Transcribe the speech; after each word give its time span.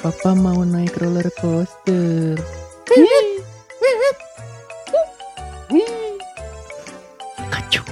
Papa 0.00 0.32
mau 0.32 0.64
naik 0.64 0.96
roller 0.96 1.28
coaster. 1.36 2.40
Kacau. 7.36 7.84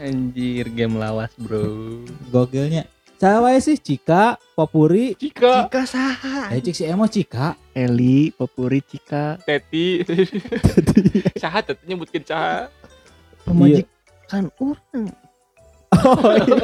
Anjir, 0.00 0.66
game 0.72 0.96
lawas, 0.96 1.28
bro. 1.36 2.00
Gogilnya. 2.32 2.88
Cawa 3.20 3.52
sih 3.60 3.76
Cika, 3.76 4.40
Popuri, 4.56 5.12
Cika, 5.12 5.68
Cika 5.68 5.82
saha? 5.84 6.56
eh 6.56 6.64
cik 6.64 6.72
si 6.72 6.88
Emo 6.88 7.04
Cika. 7.04 7.52
Eli, 7.76 8.32
Popuri, 8.32 8.80
Cika. 8.80 9.36
Teti. 9.44 10.00
Saha 11.36 11.60
teti 11.60 11.84
nyebutkeun 11.84 12.24
saha. 12.24 12.72
Pemajikan 13.44 14.48
orang. 14.56 15.12
Oh 15.92 16.32
iya. 16.32 16.56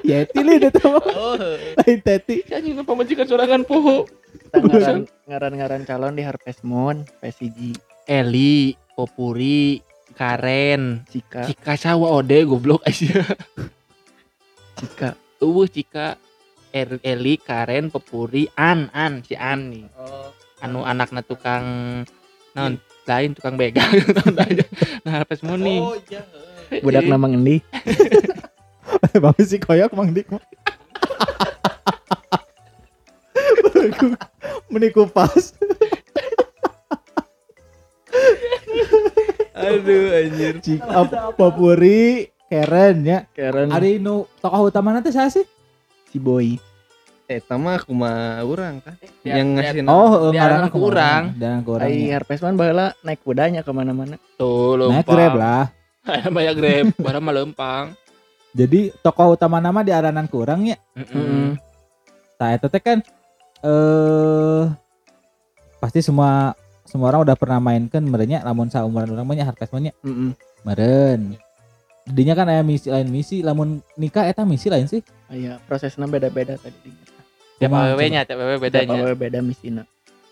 Yeti 0.00 0.40
li 0.40 0.56
itu 0.56 0.70
tuh. 0.72 0.96
Oh, 0.96 1.34
Lain 1.76 1.98
Teti. 2.00 2.46
anjing 2.48 2.78
pamajikan 2.80 3.26
sorangan 3.26 3.62
poho. 3.62 4.06
Ngaran 4.50 5.06
ngaran-ngaran 5.26 5.82
calon 5.84 6.14
di 6.14 6.22
Harvest 6.22 6.62
Moon, 6.62 7.02
PSG, 7.18 7.74
Eli, 8.06 8.74
Popuri, 8.94 9.82
Karen, 10.12 11.02
Cika, 11.06 11.46
Cika 11.46 11.74
sawa 11.74 12.14
ode 12.14 12.42
goblok 12.42 12.82
aja. 12.82 13.26
Cika. 14.76 15.14
Eueuh 15.38 15.66
Cika, 15.66 16.14
Er- 16.70 17.02
Eli, 17.02 17.36
Karen, 17.36 17.88
Popuri, 17.88 18.46
An, 18.54 18.86
An, 18.92 19.22
si 19.22 19.34
An 19.34 19.70
nih. 19.70 19.86
Anu 20.60 20.84
anakna 20.84 21.20
tukang 21.20 21.64
naon 22.52 22.76
lain 23.02 23.34
tukang 23.34 23.56
begal 23.56 23.86
aja. 24.46 24.64
Nah, 25.02 25.24
pas 25.24 25.40
mau 25.42 25.56
nih. 25.56 25.80
iya. 26.06 26.22
Budak 26.78 27.04
nama 27.04 27.26
ngendi? 27.26 27.58
Bang 29.16 29.34
si 29.48 29.58
koyok 29.58 29.90
Mang 29.92 30.14
Dik. 30.14 30.30
mah. 30.30 30.42
Meniku 34.70 35.06
pas. 35.06 35.34
Aduh 39.60 40.14
anjir. 40.14 40.54
Cika, 40.62 41.04
Popuri, 41.34 42.30
Keren 42.46 43.04
ya. 43.04 43.26
Karen 43.30 43.68
Ari 43.68 43.98
nu 43.98 44.24
tokoh 44.38 44.70
utama 44.70 44.90
nanti 44.90 45.10
saya 45.10 45.28
sih. 45.28 45.44
si 46.08 46.18
Boy. 46.18 46.56
Eh, 47.26 47.38
tama 47.38 47.78
aku 47.78 47.94
mah 47.94 48.42
orang 48.42 48.82
kan. 48.82 48.98
Ya, 49.22 49.38
yang 49.38 49.54
ya, 49.54 49.70
ngasih 49.70 49.86
Oh, 49.86 50.34
Di 50.34 50.38
aranan 50.42 50.66
ku 50.66 50.82
urang. 50.82 51.30
Dan 51.38 51.62
ku 51.62 51.78
urang. 51.78 51.86
Ai 51.86 52.10
ya. 52.10 52.18
Harvest 52.18 52.42
Moon 52.42 52.58
baheula 52.58 52.90
naik 53.06 53.22
kudanya 53.22 53.62
ke 53.62 53.70
mana-mana. 53.70 54.18
Tuh, 54.34 54.74
Naik 54.74 55.06
lempang. 55.06 55.14
grab 55.14 55.34
lah. 55.38 55.64
Banyak 56.36 56.54
grab, 56.56 56.86
barang 56.96 57.22
mah 57.22 57.34
lempang. 57.34 57.84
Jadi 58.50 58.90
tokoh 59.04 59.38
utama 59.38 59.62
nama 59.62 59.84
di 59.86 59.94
aranan 59.94 60.26
kurang 60.26 60.66
ya. 60.66 60.76
Heeh. 60.98 61.54
Nah, 62.40 62.48
itu 62.56 62.66
teh 62.66 62.82
kan 62.82 62.98
eh 63.60 64.64
pasti 65.78 66.00
semua 66.00 66.56
semua 66.88 67.12
orang 67.12 67.28
udah 67.28 67.36
pernah 67.36 67.60
mainkan 67.60 68.02
merenya 68.02 68.40
lamun 68.42 68.72
saumuran 68.72 69.12
orang 69.12 69.28
banyak 69.28 69.46
Harvest 69.46 69.70
Moon 69.70 69.84
nya 69.86 69.94
Heeh. 70.02 70.32
meren. 70.66 71.38
Dinya 72.10 72.34
kan 72.34 72.48
ada 72.48 72.64
misi 72.64 72.90
lain 72.90 73.06
misi 73.12 73.44
lamun 73.44 73.78
nikah 73.94 74.26
eta 74.26 74.42
misi 74.42 74.66
lain 74.72 74.90
sih. 74.90 75.04
Aya 75.30 75.62
prosesnya 75.68 76.08
beda-beda 76.10 76.58
tadi. 76.58 76.90
Tiap 77.60 77.70
Kumaha, 77.70 77.92
awewe-nya, 77.92 78.24
tiap 78.24 78.40
awewe 78.40 78.56
bedanya. 78.56 78.98
Bedanya. 79.04 79.14
beda 79.14 79.38
misina. 79.44 79.82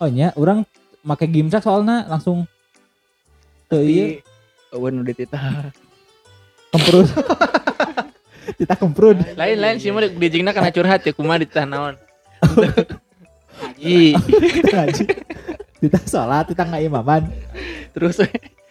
Oh 0.01 0.09
nya, 0.09 0.33
orang 0.35 0.65
make 1.05 1.29
gimsak 1.29 1.63
soalnya 1.63 2.09
langsung 2.09 2.49
tuh 3.69 3.85
iya 3.85 4.25
Eueun 4.75 5.01
udah 5.01 5.15
titah. 5.21 5.73
kemprut. 6.69 7.09
Kita 8.59 8.75
kemprut. 8.77 9.17
Lain-lain 9.37 9.81
sih 9.81 9.89
mah 9.89 10.05
di 10.05 10.29
jingna 10.29 10.53
kana 10.53 10.69
curhat 10.69 11.05
ya 11.05 11.13
kumaha 11.17 11.41
ditah 11.41 11.65
naon. 11.65 11.95
Haji, 13.59 14.15
Ngaji. 14.71 15.05
Kita 15.83 15.99
sholat, 16.07 16.47
kita 16.47 16.63
nggak 16.63 16.83
imaman. 16.87 17.23
Terus. 17.91 18.23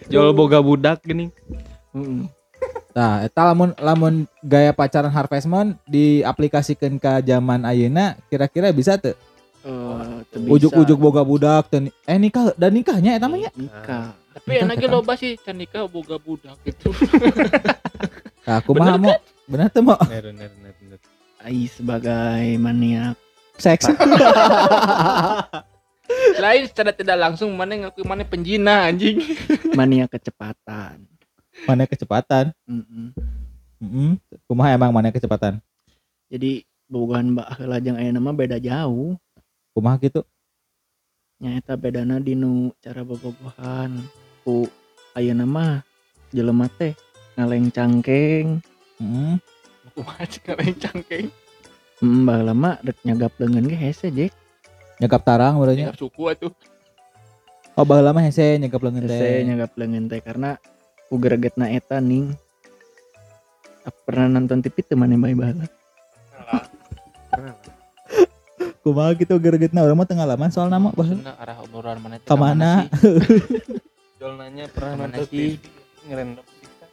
Jual 0.07 0.31
boga 0.31 0.63
budak 0.63 1.03
gini. 1.03 1.27
Heeh. 1.91 2.31
Nah, 2.97 3.21
eta 3.21 3.53
lamun 3.53 3.77
lamun 3.77 4.25
gaya 4.41 4.73
pacaran 4.73 5.13
Harvest 5.13 5.45
Moon 5.45 5.77
diaplikasikan 5.85 6.97
ke 6.97 7.21
zaman 7.29 7.61
ayeuna 7.61 8.17
kira-kira 8.25 8.73
bisa 8.73 8.97
tuh 8.97 9.13
Eh, 9.67 10.23
bisa. 10.31 10.47
ujuk-ujuk 10.47 10.95
boga 10.95 11.27
budak 11.27 11.67
dan 11.67 11.91
eh 12.07 12.15
nikah 12.15 12.55
dan 12.55 12.71
nikahnya 12.71 13.19
eta 13.19 13.27
mah 13.27 13.35
nya. 13.35 13.51
nikah. 13.51 14.15
tapi 14.31 14.63
enaknya 14.63 14.87
loba 14.87 15.19
sih 15.19 15.35
can 15.35 15.59
nikah 15.59 15.83
boga 15.91 16.15
budak 16.15 16.55
gitu. 16.63 16.95
Nah, 18.47 18.63
kumaha 18.63 18.95
mau 18.95 19.11
bener 19.43 19.67
tuh 19.67 19.83
mau 19.83 19.99
Bener, 20.07 20.31
bener, 20.31 20.47
bener, 20.55 20.71
bener. 20.79 20.99
Ai 21.43 21.67
sebagai 21.67 22.55
maniak 22.55 23.19
seks. 23.59 23.91
Lain 26.39 26.63
secara 26.63 26.95
tidak 26.95 27.19
langsung 27.19 27.51
mana 27.59 27.75
ngaku 27.75 28.07
mana 28.07 28.23
penjina 28.23 28.87
anjing. 28.87 29.19
maniak 29.79 30.15
kecepatan. 30.15 31.03
mana 31.67 31.83
kecepatan? 31.83 32.55
Heeh. 32.63 33.11
Heeh. 33.83 34.11
Kumaha 34.47 34.79
emang 34.79 34.95
mana 34.95 35.11
kecepatan? 35.11 35.59
Jadi 36.31 36.63
bobogohan 36.87 37.35
Mbak 37.35 37.47
heula 37.59 37.83
jeung 37.83 37.99
ayeuna 37.99 38.23
mah 38.23 38.31
beda 38.31 38.63
jauh. 38.63 39.19
Kumaha 39.77 40.01
gitu? 40.01 40.25
Nyaeta 41.37 41.77
bedana 41.77 42.17
dinu 42.17 42.73
cara 42.81 43.05
bobogohan. 43.05 44.01
Ku 44.41 44.65
ayeuna 45.13 45.45
mah 45.45 45.85
jelema 46.33 46.65
teh 46.65 46.97
ngaleng 47.37 47.69
cangkeng. 47.69 48.57
Heeh. 48.97 49.37
Kumaha 49.93 50.25
sih 50.25 50.41
kalian 50.41 50.81
cangkeng. 50.81 51.29
Hmm, 52.01 52.25
baheula 52.25 52.57
mah 52.57 52.81
rek 52.81 52.97
nyagap 53.05 53.37
leungeun 53.37 53.69
ge 53.69 53.77
hese 53.77 54.09
jek. 54.09 54.33
Nyagap 54.97 55.21
tarang 55.21 55.61
urangnya. 55.61 55.93
Ya 55.93 56.01
suku 56.01 56.25
atuh. 56.25 56.49
Oh, 57.77 57.85
baheula 57.85 58.17
mah 58.17 58.25
hese 58.25 58.57
nyagap 58.57 58.81
Hese 58.81 59.13
teh. 59.13 59.45
nyagap 59.45 59.77
leungeun 59.77 60.09
teh 60.09 60.25
karena 60.25 60.57
ku 61.05 61.21
gregetna 61.21 61.69
eta 61.69 62.01
ning 62.01 62.33
pernah 64.09 64.25
nonton 64.25 64.57
TV 64.57 64.81
teu 64.81 64.97
maneh 64.97 65.21
bae 65.21 65.37
baheula. 65.37 65.69
Kumaha 68.87 69.11
gitu 69.19 69.35
geregetna 69.35 69.83
urang 69.83 69.99
mah 69.99 70.07
teu 70.07 70.15
ngalaman 70.15 70.47
soal 70.47 70.71
nama. 70.71 70.95
Maksudna 70.95 71.35
arah 71.35 71.59
obrolan 71.59 71.99
mana 71.99 72.23
teh 72.23 72.31
Ka 72.31 72.39
mana? 72.39 72.87
Jual 74.15 74.39
nanya 74.39 74.71
pernah 74.71 74.95
Mana 74.95 75.19
nonton 75.19 75.27
sih? 75.27 75.59
TV 75.59 75.67
ngerendam 76.07 76.47
bisa. 76.47 76.85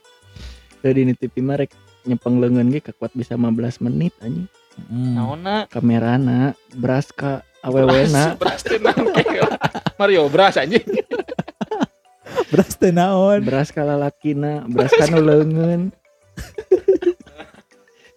Teu 0.83 0.91
di 0.91 1.15
TV 1.15 1.35
mah 1.39 1.57
rek 1.63 1.71
nyepeng 2.03 2.43
leungeun 2.43 2.75
ge 2.75 2.83
kakuat 2.83 3.15
bisa 3.15 3.39
15 3.39 3.87
menit 3.87 4.11
anjing. 4.19 4.51
Hmm. 4.91 5.15
Naonna? 5.15 5.71
Kamerana 5.71 6.59
beras 6.75 7.15
ka 7.15 7.47
awewena. 7.63 8.35
Beras 8.35 8.67
teh 8.67 8.83
nangkeng. 8.83 9.47
Mario 9.95 10.27
beras 10.27 10.59
anjing. 10.59 10.83
Beras 12.51 12.75
teh 12.75 12.91
naon? 12.91 13.43
beras 13.47 13.71
ka 13.71 13.87
lalakina, 13.87 14.67
beras 14.67 14.91
ka 14.91 15.07
nu 15.11 15.23
leungeun. 15.23 15.95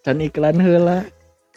Can 0.01 0.17
iklan 0.21 0.57
heula. 0.57 1.05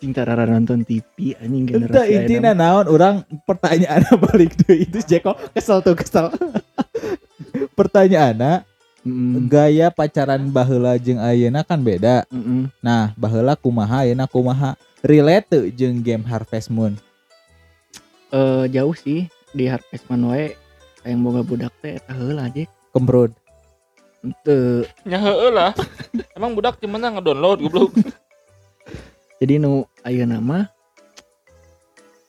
Cing 0.01 0.17
tarara 0.17 0.49
nonton 0.49 0.81
TV 0.81 1.37
anjing 1.37 1.69
Entah 1.69 2.09
generasi 2.09 2.17
intinya 2.17 2.57
ayeuna. 2.57 2.57
naon 2.57 2.87
orang 2.89 3.15
pertanyaan 3.45 4.01
balik 4.25 4.57
deh 4.65 4.89
itu 4.89 4.99
Jeko 5.05 5.37
kesel 5.53 5.85
tuh 5.85 5.93
kesel. 5.93 6.33
Pertanyaannya 7.79 8.65
Mm, 9.01 9.49
gaya 9.49 9.89
pacaran 9.89 10.53
baheula 10.53 11.01
jeung 11.01 11.17
ayeuna 11.17 11.65
kan 11.65 11.81
beda. 11.81 12.29
mm. 12.29 12.69
Nah, 12.85 13.17
baheula 13.17 13.57
kumaha 13.57 14.05
ayeuna 14.05 14.29
kumaha 14.29 14.77
relate 15.01 15.49
teu 15.49 15.65
jeung 15.73 16.05
game 16.05 16.21
Harvest 16.21 16.69
Moon. 16.69 17.01
Eh, 18.29 18.65
jauh 18.69 18.93
sih 18.93 19.25
di 19.57 19.65
Harvest 19.73 20.05
Moon 20.13 20.29
wae 20.29 20.53
yang 21.01 21.25
boga 21.25 21.41
budak 21.41 21.73
teh 21.81 21.97
eta 21.97 22.13
heula 22.13 22.53
aja. 22.53 22.69
Kemprod. 22.93 23.33
Teu. 24.45 24.85
Ya 25.09 25.17
heueuh 25.17 25.49
lah. 25.49 25.73
Emang 26.37 26.53
budak 26.53 26.77
gimana 26.77 27.09
ngedownload 27.09 27.65
goblok. 27.65 27.97
Jadi 29.41 29.57
nu 29.57 29.73
ayeuna 30.03 30.37
mah 30.39 30.69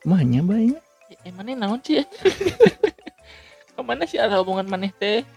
mahnya 0.03 0.41
bae 0.41 0.71
nya. 0.71 0.79
Eh 1.21 1.33
mana 1.35 1.51
naon 1.53 1.79
sih? 1.79 2.01
Ke 3.75 3.81
mana 3.81 4.07
sih 4.07 4.15
arah 4.15 4.39
hubungan 4.39 4.65
maneh 4.65 4.89
teh? 4.93 5.27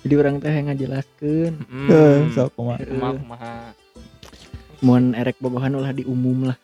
Jadi 0.00 0.14
orang 0.14 0.38
teh 0.38 0.48
ngajelaskeun 0.50 1.54
Heuh, 1.86 2.24
Hmm. 2.24 2.32
sok 2.32 2.54
kumaha. 2.54 2.80
Kumaha 2.82 3.12
kumaha. 3.14 3.54
mun 4.78 5.10
erek 5.10 5.34
bogohan 5.38 5.74
ulah 5.74 5.90
diumum 5.90 6.46
lah 6.46 6.58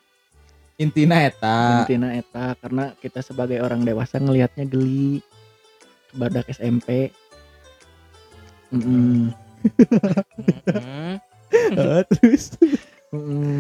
Intina 0.77 1.19
eta. 1.21 1.83
intina 1.83 2.15
eta 2.15 2.55
karena 2.57 2.95
kita 2.97 3.19
sebagai 3.21 3.59
orang 3.59 3.83
dewasa 3.83 4.17
ngelihatnya 4.17 4.63
geli 4.65 5.19
badak 6.13 6.47
SMP 6.49 7.11
Mm-mm. 8.71 9.35
Mm-mm. 10.71 11.15
Heeh, 11.75 12.03
terus 12.09 12.55
Mm-mm. 13.11 13.54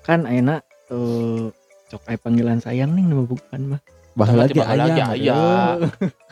Kan 0.00 0.24
enak 0.24 0.64
tuh 0.88 1.52
cok 1.90 2.02
aya 2.06 2.18
panggilan 2.18 2.58
sayang 2.58 2.94
nih 2.94 3.04
nama 3.04 3.24
bukan 3.26 3.60
mah 3.76 3.80
ge 4.16 4.34
lagi 4.36 4.60
aya. 4.60 5.04
aya. 5.14 5.42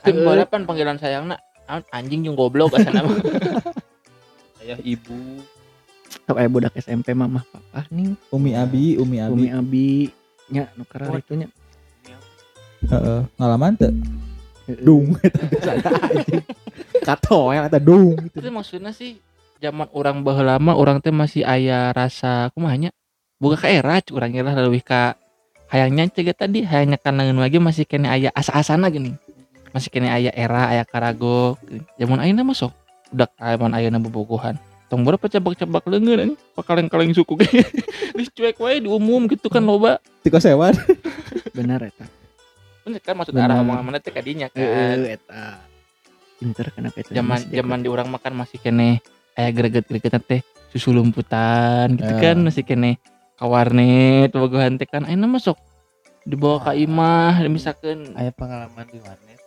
Kan 0.03 0.15
balapan 0.23 0.63
panggilan 0.67 0.99
sayangna 0.99 1.39
an- 1.67 1.87
anjing 1.91 2.27
jeung 2.27 2.37
goblok 2.37 2.75
asana 2.75 3.07
mah. 3.07 3.17
Ayah 4.63 4.79
ibu. 4.83 5.41
sok 6.29 6.37
aya 6.37 6.49
budak 6.49 6.77
SMP 6.77 7.17
mamah 7.17 7.41
papa 7.49 7.89
nih 7.89 8.13
Umi 8.29 8.53
Abi, 8.53 9.01
Umi 9.01 9.17
Abi. 9.17 9.33
Umi 9.33 9.49
Abi 9.49 9.89
nya 10.53 10.69
nu 10.77 10.85
karena 10.85 11.09
Oh. 11.09 11.21
itu 11.21 11.33
nya 11.37 11.49
Heeh, 12.79 13.21
ngalaman? 13.37 13.75
Heeh. 13.81 13.95
Dung. 14.85 15.17
Kato 17.09 17.49
ya 17.57 17.65
kata 17.65 17.81
dung 17.81 18.21
itu 18.21 18.49
maksudnya 18.53 18.93
sih 18.93 19.17
zaman 19.59 19.89
orang 19.97 20.21
baheula 20.21 20.61
lama 20.61 20.77
orang 20.77 21.01
teh 21.01 21.09
masih 21.09 21.43
aya 21.49 21.89
rasa 21.97 22.53
kumanya 22.53 22.93
buka 22.93 23.08
ka 23.39 23.69
era 23.71 24.03
cuk 24.03 24.19
urang 24.19 24.35
lah 24.35 24.55
lebih 24.67 24.83
ka 24.83 25.15
hayangnya 25.71 26.11
cega 26.11 26.35
tadi 26.35 26.67
hayangnya 26.67 26.99
kanangan 26.99 27.39
lagi 27.39 27.63
masih 27.63 27.87
kene 27.87 28.11
aya 28.11 28.35
asa-asana 28.35 28.91
gini 28.91 29.15
masih 29.71 29.93
kene 29.95 30.11
aya 30.11 30.35
era 30.35 30.73
aya 30.75 30.83
karago 30.83 31.55
zaman 32.01 32.19
ayeuna 32.25 32.43
mah 32.43 32.57
sok 32.57 32.75
udah 33.13 33.29
zaman 33.41 33.73
ayeuna 33.73 33.99
bobogohan. 34.01 34.57
Tong 34.89 35.05
berapa 35.05 35.21
cabak-cabak 35.21 35.85
leungeun 35.85 36.19
anjing 36.25 36.41
pakaleng-kaleng 36.57 37.13
suku 37.13 37.45
ge. 37.45 37.49
Cuek 38.37 38.57
wae 38.57 38.81
di 38.81 38.89
umum 38.89 39.29
gitu 39.29 39.53
kan 39.53 39.61
loba. 39.61 40.01
Tiko 40.25 40.41
sewan. 40.41 40.73
bener 41.57 41.93
eta. 41.93 42.09
Bener 42.89 43.01
kan 43.05 43.15
maksud 43.21 43.37
Bener. 43.37 43.53
arah 43.53 43.61
omongan 43.61 43.85
mana 43.85 43.99
teh 44.01 44.09
kadinya 44.09 44.49
kan. 44.49 44.65
Eta. 45.05 45.61
Pinter 46.41 46.73
kenapa 46.73 46.97
itu? 47.05 47.13
Zaman 47.13 47.53
zaman 47.53 47.79
di 47.85 47.89
orang 47.93 48.09
makan 48.09 48.33
masih 48.45 48.57
kene 48.65 49.05
aya 49.37 49.53
greget-gregetan 49.53 50.25
teh 50.25 50.41
susu 50.73 50.93
lumputan 50.93 51.97
gitu 51.97 52.13
kan 52.21 52.37
masih 52.41 52.65
kene 52.65 53.01
ka 53.39 53.45
warnet 53.45 54.31
bogohan 54.31 54.75
teh 54.75 54.85
kan 54.85 55.03
ayeuna 55.03 55.27
mah 55.27 55.39
sok 55.39 55.59
dibawa 56.23 56.59
ka 56.61 56.73
imah 56.75 57.41
misalkan 57.47 58.13
Aya 58.13 58.29
pengalaman 58.31 58.85
di 58.85 58.99
warnet. 58.99 59.39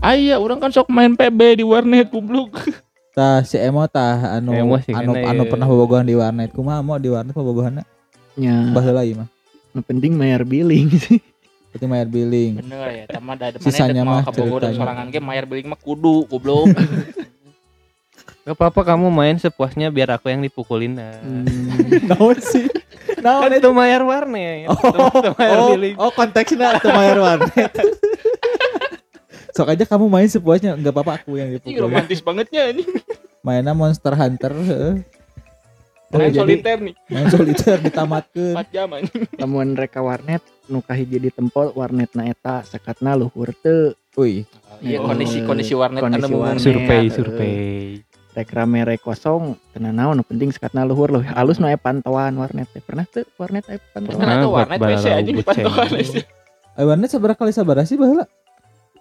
aya 0.00 0.34
orang 0.36 0.58
kan 0.58 0.68
sok 0.68 0.88
main 0.88 1.14
PB 1.14 1.40
di 1.56 1.64
warnet 1.64 2.10
goblok 2.10 2.52
Tah 3.16 3.40
si 3.40 3.56
Emo 3.56 3.80
tah 3.88 4.36
anu 4.36 4.52
Emo 4.52 4.76
sih 4.76 4.92
anu 4.92 5.16
kena, 5.16 5.32
anu 5.32 5.42
ya. 5.42 5.48
pernah 5.48 5.64
bobogohan 5.64 6.04
di 6.04 6.12
warnet. 6.12 6.52
Kumaha 6.52 6.84
mau 6.84 7.00
di 7.00 7.08
warnet 7.08 7.32
bobogohanna? 7.32 7.80
nya 8.36 8.68
Baheula 8.68 9.00
ieu 9.00 9.16
mah. 9.16 9.28
nu 9.72 9.80
penting 9.80 10.12
bayar 10.14 10.42
billing 10.42 10.92
sih 10.92 11.16
Berarti 11.70 11.84
bayar 11.86 12.08
billing. 12.08 12.52
bener 12.58 12.76
ya 12.90 13.04
tama 13.08 13.32
da 13.32 13.56
Sisanya 13.56 14.00
mana 14.00 14.10
mah 14.10 14.16
mau 14.18 14.26
ka 14.26 14.32
Bogor 14.34 14.60
dan 14.60 14.68
ceritanya. 14.70 14.80
sorangan 14.82 15.06
ge 15.08 15.20
mayar 15.22 15.44
beli 15.44 15.64
mah 15.64 15.78
kudu 15.78 16.26
goblok 16.26 16.68
Gak 18.44 18.54
apa-apa 18.54 18.80
kamu 18.86 19.08
main 19.08 19.36
sepuasnya 19.36 19.88
biar 19.88 20.12
aku 20.12 20.28
yang 20.28 20.38
dipukulin. 20.38 20.94
Nah. 20.94 21.18
Naon 22.08 22.38
sih? 22.38 22.68
Naon 23.26 23.42
Kan 23.42 23.52
itu 23.52 23.70
bayar 23.72 24.02
warnet. 24.02 24.70
Oh, 24.70 24.78
Itu 24.78 25.30
bayar 25.34 25.56
oh, 25.58 25.68
billing. 25.74 25.94
oh 25.96 26.10
konteksnya 26.10 26.68
itu 26.72 26.88
bayar 26.88 27.18
warnet. 27.18 27.72
Sok 29.50 29.68
aja 29.68 29.84
kamu 29.84 30.06
main 30.06 30.28
sepuasnya 30.28 30.76
enggak 30.76 30.92
apa-apa 30.92 31.12
aku 31.18 31.34
yang 31.34 31.48
ini 31.48 31.56
dipukul. 31.58 31.82
romantis 31.82 32.20
bangetnya 32.20 32.70
ini 32.70 32.84
Mainnya 33.40 33.72
Monster 33.72 34.12
Hunter 34.12 34.52
heeh. 34.52 34.94
main 36.08 36.28
jadi- 36.28 36.38
soliter 36.38 36.78
nih 36.78 36.94
Main 37.08 37.26
soliter 37.26 37.76
ditamatkeun. 37.80 38.52
4 38.54 38.68
jam 38.70 38.88
lamun 39.34 39.72
reka 39.74 39.98
warnet 39.98 40.38
nu 40.66 40.78
kahiji 40.78 41.18
di 41.18 41.30
tempol 41.30 41.72
warnetna 41.72 42.26
eta 42.26 42.62
sekatna 42.62 43.14
luhur 43.14 43.50
teu 43.56 43.96
Wih, 44.14 44.48
iya 44.80 44.96
Oh, 44.96 45.08
kondisi 45.08 45.40
kondisi 45.42 45.72
warnet 45.72 46.00
kondisi 46.00 46.24
anu 46.24 46.36
warnet. 46.38 46.60
Survei, 46.62 47.02
Iya, 47.02 47.12
survei. 47.12 47.52
Rek 48.36 48.52
rame 48.52 48.84
rek 48.84 49.00
kosong 49.00 49.56
tenan 49.72 49.96
naon 49.96 50.20
penting 50.20 50.52
sekatna 50.52 50.84
luhur 50.84 51.08
loh 51.08 51.24
halus 51.24 51.56
aya 51.58 51.74
pantauan 51.74 52.36
warnet 52.36 52.68
teh 52.68 52.78
pernah 52.78 53.02
teu 53.04 53.24
warnet 53.34 53.64
aya 53.66 53.80
kan 53.90 54.04
pantauan 54.04 54.28
buat 54.44 54.68
warnet 54.68 54.78
WC 54.78 55.06
anjing 55.10 55.36
buceng. 55.36 55.64
pantauan 55.64 55.88
WC 55.90 56.14
eh, 56.76 56.84
warnet 56.84 57.08
seberapa 57.08 57.32
kali 57.34 57.50
sabaraha 57.50 57.82
sih 57.82 57.96
baheula? 57.96 58.28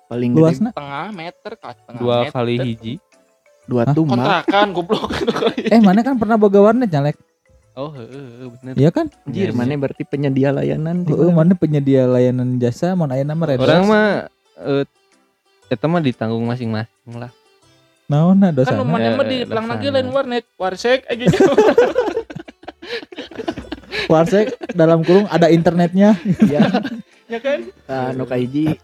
paling 0.06 0.32
gede 0.32 0.40
Luasna? 0.40 0.70
setengah 0.72 1.08
meter 1.12 1.52
ke 1.54 1.68
setengah 1.68 2.00
Dua 2.00 2.18
meter. 2.22 2.32
kali 2.32 2.54
hiji. 2.58 2.94
dua 3.66 3.84
tumbal 3.90 4.16
kontrakan 4.16 4.68
goblok 4.72 5.10
Eh, 5.74 5.82
mana 5.82 6.00
kan 6.00 6.16
pernah 6.16 6.38
boga 6.38 6.62
warnet 6.62 6.88
nyalek? 6.88 7.18
Oh, 7.74 7.92
heeh, 7.92 8.48
bener. 8.56 8.74
Iya 8.78 8.88
kan? 8.88 9.12
anjir 9.26 9.50
Iya, 9.50 9.52
mana 9.52 9.76
berarti 9.76 10.08
penyedia 10.08 10.48
layanan 10.50 11.04
di 11.04 11.12
Heeh, 11.12 11.28
mana? 11.28 11.52
penyedia 11.54 12.08
layanan 12.08 12.56
jasa 12.56 12.96
mun 12.96 13.12
ayeuna 13.12 13.36
mah 13.36 13.46
red 13.46 13.60
Orang 13.60 13.84
mah 13.86 14.32
eh 14.56 14.88
eta 15.68 15.84
mah 15.84 16.00
ditanggung 16.00 16.46
masing-masing 16.46 16.88
lah. 17.18 17.34
Naonna 18.06 18.48
kan 18.48 18.56
dosana? 18.56 18.80
rumahnya 18.80 19.10
mah 19.14 19.26
di 19.26 19.38
Eh, 19.42 19.46
pelang 19.46 19.68
lagi 19.68 19.88
lain 19.90 20.10
warnet 20.10 20.46
warsek 20.56 21.06
aja 21.06 21.26
Warsek 24.06 24.54
dalam 24.78 25.02
kurung 25.02 25.26
ada 25.28 25.50
internetnya. 25.50 26.14
ya 26.46 26.70
ya 27.32 27.40
kan? 27.42 27.66
Anu 27.90 28.30
kahiji 28.30 28.78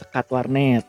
sekat 0.00 0.26
warnet. 0.32 0.84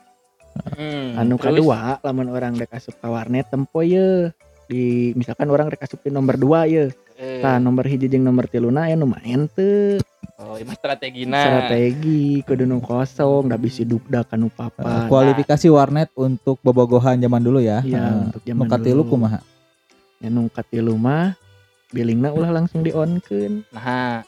Hmm, 0.77 1.18
anu 1.18 1.35
kedua 1.35 1.97
lamun 2.00 2.30
orang 2.30 2.53
rek 2.56 2.71
asup 2.71 2.95
ka 2.97 3.09
warnet 3.09 3.50
tempo 3.50 3.83
ye. 3.83 4.31
Di 4.69 5.12
misalkan 5.13 5.51
orang 5.51 5.68
rek 5.68 5.83
asup 5.83 6.00
di 6.00 6.09
nomor 6.09 6.39
2 6.39 6.71
ye 6.71 6.83
Eh, 7.23 7.39
tah 7.39 7.55
nomor 7.55 7.87
hiji 7.87 8.11
jeung 8.11 8.19
nomor 8.21 8.45
tiluna 8.45 8.83
ya 8.85 8.99
nu 8.99 9.07
main 9.07 9.47
teu 9.47 9.95
oh 10.35 10.59
ini 10.59 10.75
strategina 10.75 11.39
strategi 11.39 12.43
kudu 12.43 12.67
nu 12.67 12.83
kosong 12.83 13.47
da 13.47 13.55
bisi 13.55 13.87
dukdak 13.87 14.27
anu 14.29 14.51
papan 14.51 15.07
Kualifikasi 15.07 15.71
warnet 15.71 16.11
untuk 16.13 16.59
bobogohan 16.59 17.15
zaman 17.15 17.39
dulu 17.39 17.63
ya. 17.63 17.79
Iya, 17.79 17.95
Heeh. 17.95 18.23
untuk 18.27 18.41
zaman 18.43 18.65
Nu 18.67 18.71
katilu 18.71 19.01
dulu. 19.01 19.11
kumaha? 19.15 19.39
ya 20.19 20.27
nu 20.27 20.47
katilu 20.47 20.95
mah 20.95 21.35
billingna 21.91 22.31
ulah 22.31 22.47
langsung 22.49 22.79
di 22.79 22.91
onkeun 22.91 23.67
nah 23.69 24.23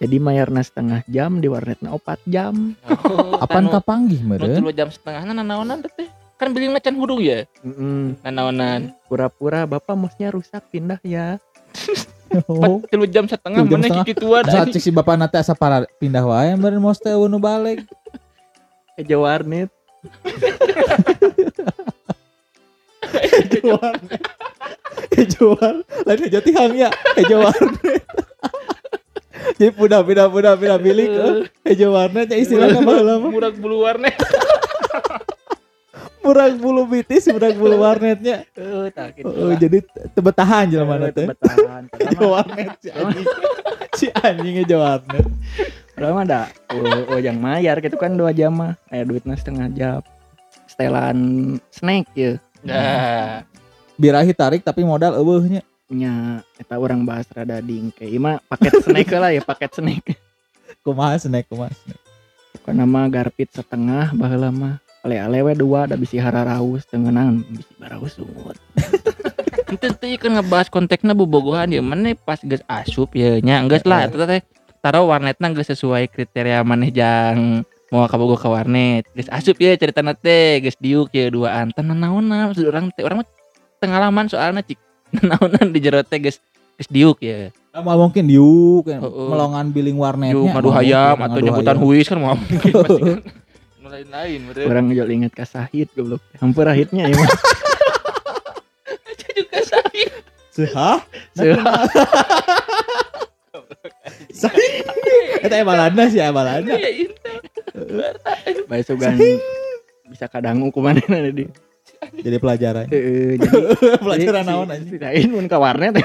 jadi 0.00 0.16
mayarna 0.16 0.64
setengah 0.64 1.04
jam 1.06 1.40
di 1.40 1.48
warnetna 1.48 1.92
4 1.92 2.24
jam 2.24 2.72
oh, 3.04 3.36
Apaan 3.36 3.68
anu- 3.68 3.74
kapanggih 3.74 4.20
nu 4.20 4.32
meureun? 4.32 4.56
tilu 4.56 4.72
jam 4.72 4.88
setengah 4.88 5.28
nah 5.28 5.36
nanaonan 5.36 5.84
teh 5.84 6.08
kan 6.40 6.54
macan 6.54 6.94
hudung 6.96 7.20
ya 7.20 7.44
Mm-mm. 7.60 8.16
nanaonan 8.22 8.94
pura-pura 9.10 9.66
bapak 9.66 9.92
mosnya 9.92 10.32
rusak 10.32 10.64
pindah 10.72 11.02
ya 11.04 11.36
Oh. 12.44 12.84
tilu 12.92 13.08
jam 13.08 13.24
setengah 13.24 13.64
mana 13.64 13.88
setengah. 13.88 14.04
ciki 14.04 14.14
tua 14.20 14.44
Saat 14.44 14.76
si 14.76 14.92
bapak 14.92 15.16
nate 15.16 15.40
asa 15.40 15.56
para 15.56 15.88
pindah 15.96 16.28
wae 16.28 16.52
meureun 16.60 16.80
mos 16.80 17.00
teh 17.00 17.16
nu 17.16 17.40
balik. 17.40 17.88
ke 19.08 19.16
warnet 19.16 19.70
Kejual. 23.08 23.94
Kejual. 25.14 25.74
Lain 26.04 26.20
aja 26.28 26.40
tihang 26.44 26.72
ya. 26.76 26.90
Kejual 27.16 27.48
warnet. 27.48 28.04
Jadi 29.58 29.72
pudah 29.74 30.04
pindah 30.04 30.28
pudah 30.28 30.54
pindah 30.54 30.78
bilik. 30.78 31.08
Kejual 31.64 31.92
warnet 31.94 32.28
ya 32.28 32.36
istilahnya 32.36 32.84
mah. 32.84 33.18
murah 33.18 33.50
bulu 33.54 33.86
warnet 33.88 34.14
Murag 36.28 36.54
bulu 36.54 36.84
bitis, 36.84 37.24
murag 37.26 37.56
bulu 37.56 37.80
warnetnya. 37.80 38.44
eh 38.52 38.92
tah 38.92 39.08
kitu 39.08 39.24
Oh, 39.24 39.48
lah. 39.48 39.56
jadi 39.56 39.80
tebetahan 40.12 40.68
jelema 40.68 41.00
Eh, 41.00 41.08
teh. 41.08 41.24
tebetahan. 41.24 41.82
Warnet 42.36 42.76
si 42.78 42.88
anjing. 42.92 43.26
Si 43.94 44.06
anjingnya 44.12 44.62
kejual 44.62 44.80
warnet. 45.00 45.24
Padahal 45.90 46.12
mah 46.12 46.24
ada 46.24 46.40
oh, 46.70 46.84
oh 47.08 47.18
yang 47.18 47.34
mayar 47.34 47.80
gitu 47.80 47.96
kan 47.96 48.12
dua 48.12 48.30
jam 48.30 48.52
mah 48.52 48.76
aya 48.86 49.02
duitnya 49.02 49.34
setengah 49.34 49.66
jam 49.72 49.98
setelan 50.68 51.18
snack 51.68 52.06
ya 52.12 52.38
nah 52.60 53.42
Birahi 53.96 54.30
tarik 54.30 54.62
tapi 54.62 54.86
modal 54.86 55.16
eueuhnya. 55.16 55.66
nya 55.88 56.38
eta 56.54 56.76
orang 56.76 57.02
bahas 57.02 57.26
rada 57.28 57.58
dingke 57.58 58.04
Ieu 58.04 58.20
mah 58.20 58.38
paket 58.44 58.78
snack 58.78 59.08
lah 59.10 59.32
ya 59.32 59.40
paket 59.40 59.74
snack 59.74 60.04
Kumaha 60.84 61.16
snack 61.16 61.48
kumaha 61.48 61.74
snack. 61.74 61.98
kan 62.62 62.76
nama 62.76 63.08
garpit 63.08 63.50
setengah 63.50 64.12
baheula 64.12 64.52
mah 64.52 64.78
ale-ale 65.02 65.40
we 65.46 65.52
dua 65.54 65.86
da 65.86 65.94
bisi 65.94 66.18
hararaus 66.18 66.82
tengenan 66.88 67.44
bisi 67.46 67.72
baraus 67.78 68.18
sungut. 68.18 68.56
Itu 69.74 69.86
teh 69.94 70.16
kan 70.16 70.34
ngebahas 70.34 70.72
konteksnya 70.72 71.12
bobogohan 71.12 71.70
ya 71.70 71.84
mana 71.84 72.16
pas 72.16 72.40
geus 72.40 72.64
asup 72.66 73.12
ya 73.14 73.38
nya 73.44 73.62
geus 73.68 73.84
lah 73.86 74.08
eta 74.08 74.26
teh. 74.26 74.42
Taruh 74.78 75.06
warnetna 75.06 75.52
geus 75.54 75.68
sesuai 75.70 76.08
kriteria 76.10 76.64
maneh 76.64 76.90
jang 76.90 77.62
mau 77.92 78.04
ka 78.08 78.16
bogo 78.16 78.34
ka 78.34 78.48
warnet. 78.48 79.06
Geus 79.14 79.30
asup 79.30 79.60
ya 79.60 79.76
cerita 79.76 80.02
teh 80.16 80.64
geus 80.64 80.76
diuk 80.80 81.12
ya 81.12 81.30
duaan. 81.30 81.70
Teh 81.70 81.84
nanaonna 81.84 82.50
maksud 82.50 82.66
urang 82.66 82.90
teh 82.96 83.04
urang 83.04 83.22
mah 83.22 83.28
pengalaman 83.78 84.26
soalnya 84.26 84.64
cik. 84.64 84.80
Nanaonan 85.14 85.72
di 85.72 85.78
jero 85.80 86.00
teh 86.02 86.18
geus 86.18 86.40
geus 86.80 86.88
diuk 86.90 87.20
ya. 87.22 87.52
Mau 87.78 87.94
mungkin 87.94 88.26
diuk 88.26 88.90
kan 88.90 88.98
melongan 89.04 89.70
billing 89.70 89.94
warnetnya. 89.94 90.34
diuk 90.34 90.50
Mau 90.50 90.72
hayam 90.74 91.14
mungkin, 91.14 91.30
atau 91.30 91.40
nyebutan 91.44 91.76
huis 91.78 92.06
kan 92.10 92.18
mau 92.18 92.34
mungkin. 92.34 92.72
pasti 92.74 92.98
kan 93.06 93.18
lain-lain 93.88 94.40
bener 94.52 94.64
orang 94.68 94.84
juga 94.92 95.04
inget 95.08 95.32
ka 95.32 95.44
Sahid 95.44 95.88
goblok 95.96 96.22
hampir 96.38 96.64
ahitnya 96.68 97.08
ya 97.08 97.16
mah 97.16 97.30
juga 99.18 99.58
sakit 99.64 100.10
Sehah? 100.48 100.98
Eta 105.38 105.54
emalana 105.54 106.10
sih 106.10 106.18
emalana. 106.18 106.74
ya 106.74 106.90
itu 106.90 107.14
bae 108.66 108.82
sugan 108.82 109.14
bisa 110.10 110.26
kadangu 110.26 110.74
kumaha 110.74 110.98
di 111.30 111.46
Jadi 111.98 112.36
pelajaran. 112.42 112.86
Heeh, 112.90 113.38
jadi 113.38 113.58
pelajaran 114.02 114.42
si- 114.42 114.50
naon 114.50 114.68
anjing? 114.70 114.90
si 114.90 115.02
Lain 115.02 115.28
mun 115.30 115.46
ka 115.46 115.58
warnet 115.62 115.98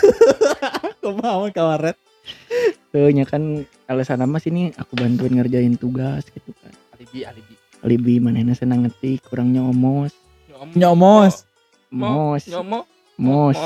Kumaha 1.04 1.36
mun 1.40 1.52
kawaret? 1.52 1.96
Tuh 2.92 3.12
nya 3.12 3.28
kan 3.28 3.64
alasan 3.92 4.24
mah 4.24 4.40
sini 4.40 4.72
aku 4.72 4.96
bantuin 4.96 5.36
ngerjain 5.36 5.76
tugas 5.76 6.24
gitu. 6.32 6.55
Alibi 7.06 7.22
alibi. 7.22 7.54
Alibi 7.86 8.14
manehna 8.18 8.54
senang 8.58 8.82
ngetik, 8.82 9.22
kurang 9.30 9.54
nyomos. 9.54 10.10
Nyomos. 10.74 11.46
Mos. 11.94 12.42
nyomo 12.50 12.82
mos. 13.16 13.58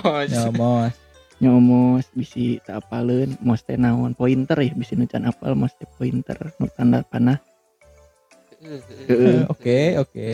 Mos. 0.00 0.28
nyomos. 0.32 0.92
Nyomos. 1.42 2.04
Bisi 2.16 2.62
tak 2.64 2.86
apaleun 2.86 3.36
mos 3.44 3.60
teh 3.66 3.76
naon? 3.76 4.16
Pointer 4.16 4.56
ya 4.64 4.72
bisi 4.72 4.96
nu 4.96 5.04
can 5.04 5.28
apal 5.28 5.52
mos 5.52 5.76
teh 5.76 5.88
pointer. 6.00 6.38
Nu 6.56 6.70
tanda 6.72 7.04
panah. 7.04 7.36
Heeh. 8.64 9.44
oke 9.52 10.00
oke. 10.00 10.30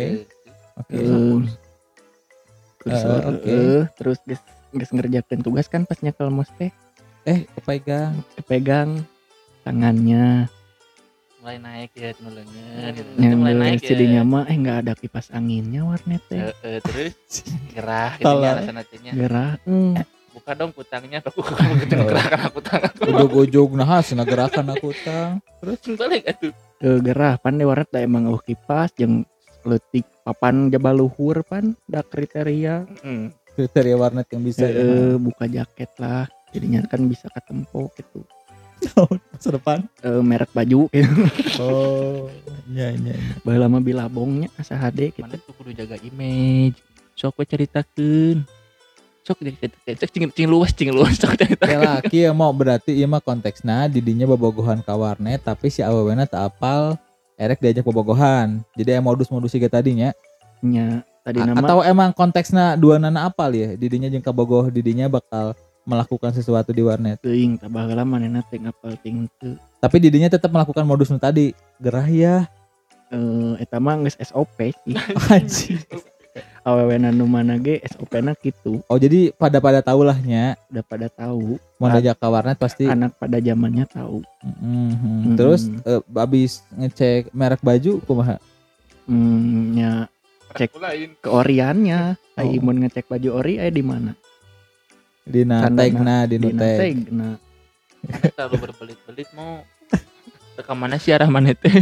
Oke. 0.79 0.95
Heeh. 0.95 1.43
kursor 2.81 3.21
Eh, 3.21 3.29
oke. 3.35 3.57
terus 3.99 4.19
geus 4.25 4.41
geus 4.71 4.91
ngerjakeun 4.95 5.43
tugas 5.43 5.67
kan 5.67 5.83
pas 5.83 5.99
nyekel 5.99 6.31
mos 6.31 6.49
teh? 6.55 6.71
Eh 7.27 7.45
kepegang. 7.59 8.15
Kepegang 8.39 9.03
tangannya 9.67 10.47
mulai 11.41 11.57
naik 11.57 11.91
ya 11.97 12.13
nu 12.21 12.29
leungeun 12.29 12.93
gitu. 12.93 13.11
yang 13.17 13.41
mulai 13.41 13.57
naik 13.57 13.81
si 13.81 13.95
dinya 13.97 14.23
mah 14.29 14.45
eh 14.45 14.57
nggak 14.61 14.79
ada 14.85 14.93
kipas 14.93 15.33
anginnya 15.33 15.89
warnet 15.89 16.21
teh 16.29 16.37
Heeh, 16.37 16.79
terus 16.85 17.17
gerah 17.73 18.13
gitu 18.21 18.29
teh 18.93 18.99
nya. 19.01 19.13
gerah 19.17 19.53
hmm. 19.65 19.97
buka 20.37 20.53
dong 20.53 20.71
kutangnya 20.77 21.25
aku 21.29 21.41
gerakan 21.89 22.41
aku 22.45 22.59
tangan 22.61 22.93
ujug-ujug 23.09 23.73
nah 23.73 24.05
cenah 24.05 24.29
gerakan 24.29 24.67
aku 24.69 24.93
tang 25.01 25.41
terus 25.65 25.81
balik 25.97 26.29
atuh 26.29 26.53
Teu 26.77 27.01
gerah 27.01 27.41
pan 27.41 27.57
deh 27.57 27.65
warnet 27.65 27.89
da 27.89 28.05
emang 28.05 28.29
eueuh 28.29 28.41
kipas 28.45 28.93
jeung 29.01 29.25
leutik 29.65 30.05
papan 30.25 30.69
jaba 30.69 30.93
luhur 30.93 31.41
pan 31.41 31.73
da 31.89 32.05
kriteria 32.05 32.85
Heeh. 33.01 33.33
kriteria 33.57 33.97
warnet 33.97 34.29
yang 34.29 34.45
bisa 34.45 34.69
ya. 34.69 34.77
Heeh, 34.77 35.17
buka 35.17 35.49
jaket 35.49 35.89
lah 35.97 36.29
jadinya 36.53 36.85
kan 36.85 37.09
bisa 37.09 37.33
ketempo 37.33 37.89
gitu 37.97 38.29
masa 39.33 39.49
depan. 39.53 39.79
Eh, 40.01 40.23
merek 40.23 40.51
baju. 40.53 40.89
Gitu 40.93 41.23
oh 41.65 42.29
iya 42.71 42.93
iya 42.95 43.15
iya. 43.15 43.35
baheula 43.45 43.67
mah 43.67 43.83
bilabongnya 43.83 44.49
asa 44.57 44.77
HD 44.77 45.15
gitu. 45.15 45.25
Mana 45.25 45.41
tuh 45.41 45.53
kudu 45.57 45.73
jaga 45.77 45.97
image. 46.01 46.81
Sok 47.17 47.41
we 47.41 47.45
ceritakeun. 47.45 48.45
Sok 49.25 49.39
ceritakeun 49.45 50.09
cing 50.13 50.25
cing 50.33 50.49
luas 50.49 50.71
cing 50.73 50.91
luas 50.93 51.17
sok 51.21 51.37
ceritakeun 51.37 51.69
Kayak 51.69 51.83
laki 52.05 52.19
ya 52.25 52.33
mau 52.33 52.53
berarti 52.53 52.97
iya 52.97 53.07
mah 53.09 53.21
konteksna 53.21 53.89
didinya 53.89 54.25
bobogohan 54.25 54.81
ka 54.81 54.97
warnet 54.97 55.45
tapi 55.45 55.69
si 55.69 55.85
awewena 55.85 56.25
tak 56.25 56.53
apal 56.53 56.97
erek 57.41 57.61
diajak 57.65 57.85
bobogohan. 57.85 58.61
Jadi 58.77 59.01
yang 59.01 59.05
modus-modus 59.05 59.53
siga 59.53 59.73
tadinya. 59.73 60.13
Nya 60.61 61.01
tadi 61.25 61.41
A- 61.41 61.49
nama 61.49 61.65
atau 61.65 61.81
emang 61.81 62.13
konteksna 62.13 62.77
dua 62.77 63.01
nana 63.01 63.25
apal 63.25 63.49
ya? 63.57 63.73
Didinya 63.81 64.13
jeung 64.13 64.21
kabogoh 64.21 64.69
didinya 64.69 65.09
bakal 65.09 65.57
melakukan 65.89 66.31
sesuatu 66.35 66.71
di 66.71 66.83
warnet. 66.85 67.21
Teuing 67.21 67.57
tah 67.57 67.71
baheula 67.71 68.05
manehna 68.05 68.45
teh 68.47 68.61
ngapal 68.61 68.97
ting 69.01 69.27
teu. 69.41 69.57
Tapi 69.81 69.97
didinya 69.99 70.29
tetap 70.29 70.53
melakukan 70.53 70.85
modus 70.85 71.09
nu 71.09 71.19
tadi 71.21 71.57
gerah 71.81 72.07
ya. 72.07 72.37
Eh 73.11 73.55
eta 73.59 73.81
mah 73.83 73.99
geus 74.05 74.17
SOP 74.21 74.59
sih 74.85 74.95
anjing. 75.35 75.81
Awewena 76.63 77.09
nu 77.11 77.25
mana 77.25 77.57
ge 77.57 77.81
SOP 77.89 78.13
na 78.21 78.37
gitu 78.37 78.85
oh 78.87 78.99
jadi 79.01 79.33
pada 79.35 79.59
pada 79.59 79.81
tahu 79.81 80.05
lah 80.05 80.19
nya. 80.21 80.55
Udah 80.69 80.85
pada 80.85 81.09
tahu. 81.09 81.57
Mau 81.81 81.89
diajak 81.89 82.21
ke 82.21 82.27
warnet 82.29 82.59
pasti 82.61 82.85
anak 82.87 83.17
pada 83.17 83.41
zamannya 83.41 83.89
tahu. 83.89 84.21
Mhm. 84.45 84.89
Hmm. 84.95 85.37
terus 85.41 85.67
eh, 85.89 86.01
abis 86.21 86.63
ngecek 86.77 87.33
merek 87.33 87.65
baju 87.65 87.99
kumaha? 88.05 88.37
Hmm, 89.09 89.75
nya 89.75 90.07
Cek. 90.55 90.77
lain. 90.79 91.17
ke 91.19 91.31
oriannya. 91.31 92.15
Oh. 92.37 92.43
Ai 92.45 92.61
mun 92.63 92.79
ngecek 92.85 93.09
baju 93.11 93.43
ori 93.43 93.59
aya 93.59 93.73
di 93.73 93.83
mana 93.83 94.15
dina 95.27 95.67
di 96.27 96.37
di 96.37 96.51
tag 96.55 96.79
tag 96.81 96.97
nah 97.13 97.35
terlalu 98.35 98.57
berbelit-belit 98.69 99.29
mau 99.37 99.61
ke 100.61 100.73
mana 100.77 101.01
sih 101.01 101.13
arah 101.13 101.29
mana 101.29 101.57
teh 101.57 101.73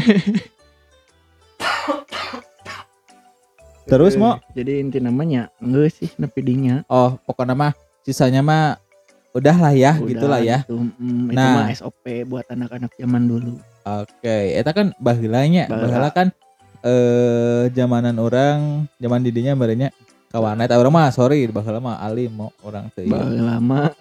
terus 3.88 4.14
mau 4.14 4.36
jadi 4.52 4.84
inti 4.84 5.00
namanya 5.00 5.48
enggak 5.58 5.90
sih 5.96 6.10
nepi 6.20 6.40
dinya 6.44 6.84
oh 6.86 7.16
pokoknya 7.24 7.56
mah 7.56 7.72
sisanya 8.04 8.44
mah 8.44 8.76
udah 9.32 9.56
lah 9.56 9.72
ya 9.76 9.92
Udah 9.96 10.08
gitulah 10.08 10.40
ya. 10.40 10.58
gitu. 10.64 10.88
Mm, 10.98 11.30
itu 11.30 11.36
Nah. 11.36 11.54
mah 11.62 11.68
SOP 11.70 12.04
buat 12.26 12.48
anak-anak 12.48 12.90
zaman 12.96 13.28
dulu. 13.28 13.60
Oke 13.84 14.56
eta 14.56 14.72
kan 14.72 14.90
bahilanya 14.98 15.68
bahila 15.68 16.08
kan 16.10 16.28
eh 16.82 17.68
zamanan 17.72 18.16
orang 18.18 18.88
zaman 18.98 19.20
didinya 19.22 19.52
barenya 19.54 19.88
ka 20.28 20.38
warnet 20.38 20.68
Ah, 20.68 20.76
orang 20.76 20.92
mah 20.92 21.08
sorry 21.08 21.48
bahila 21.48 21.80
mah 21.80 21.96
alim 22.04 22.28
mau 22.32 22.50
orang 22.60 22.92
teh 22.92 23.08
Baheula 23.08 23.56
lama 23.56 23.92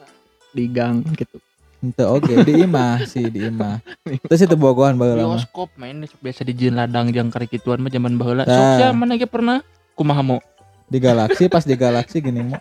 di 0.51 0.65
gang 0.67 1.03
gitu. 1.15 1.39
Ente 1.77 2.03
oke 2.03 2.41
di 2.43 2.65
imah 2.65 3.05
sih 3.05 3.29
di 3.29 3.48
imah. 3.48 3.79
Terus 4.25 4.43
itu 4.43 4.55
bogohan 4.57 4.98
mah 4.98 5.13
bioskop 5.13 5.72
main 5.77 6.03
biasa 6.03 6.41
di 6.43 6.53
jin 6.57 6.75
ladang 6.75 7.13
jang 7.13 7.29
kari 7.29 7.48
kituan 7.48 7.79
mah 7.79 7.91
zaman 7.93 8.17
baheula. 8.17 8.43
Sia 8.43 8.91
mana 8.91 9.15
ge 9.15 9.29
pernah? 9.29 9.62
Kumaha 9.96 10.22
mau? 10.25 10.39
Di 10.88 10.98
galaksi 11.00 11.48
pas 11.48 11.63
di 11.67 11.75
galaksi 11.75 12.19
gini 12.24 12.43
mau 12.48 12.60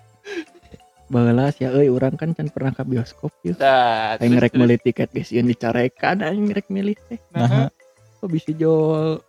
Baheula 1.06 1.54
sia 1.54 1.70
euy 1.70 1.86
urang 1.86 2.18
kan 2.18 2.34
can 2.34 2.50
pernah 2.50 2.74
ke 2.74 2.82
bioskop 2.82 3.30
Dah, 3.54 4.18
aing 4.18 4.34
terus- 4.34 4.42
rek 4.42 4.54
meuli 4.58 4.74
tiket 4.74 5.14
geus 5.14 5.30
sieun 5.30 5.46
dicarekan 5.46 6.18
aing 6.18 6.50
rek 6.50 6.66
milih 6.66 6.98
teh. 7.06 7.22
Nah. 7.30 7.70
Kok 8.18 8.26
bisa 8.26 8.50
jual 8.50 9.22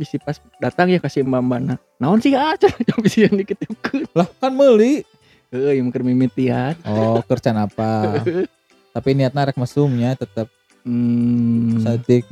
bisi 0.00 0.16
pas 0.16 0.40
datang 0.56 0.88
ya 0.88 0.96
kasih 0.96 1.20
mbak-mbakna 1.28 1.76
naon 2.00 2.24
sih 2.24 2.32
aja 2.32 2.72
bisa 3.04 3.28
yang 3.28 3.36
diketipkeun 3.36 4.08
lah 4.16 4.24
kan 4.40 4.56
meuli 4.56 5.04
euy 5.52 5.84
meukeun 5.84 6.08
mimitian 6.08 6.72
oh 6.88 7.20
kerjaan 7.28 7.60
apa? 7.60 8.16
Tapi 8.96 9.14
niatnya 9.14 9.52
rek 9.52 9.58
mesumnya 9.60 10.16
tetap 10.18 10.48
hmm. 10.82 11.84
satik 11.84 12.24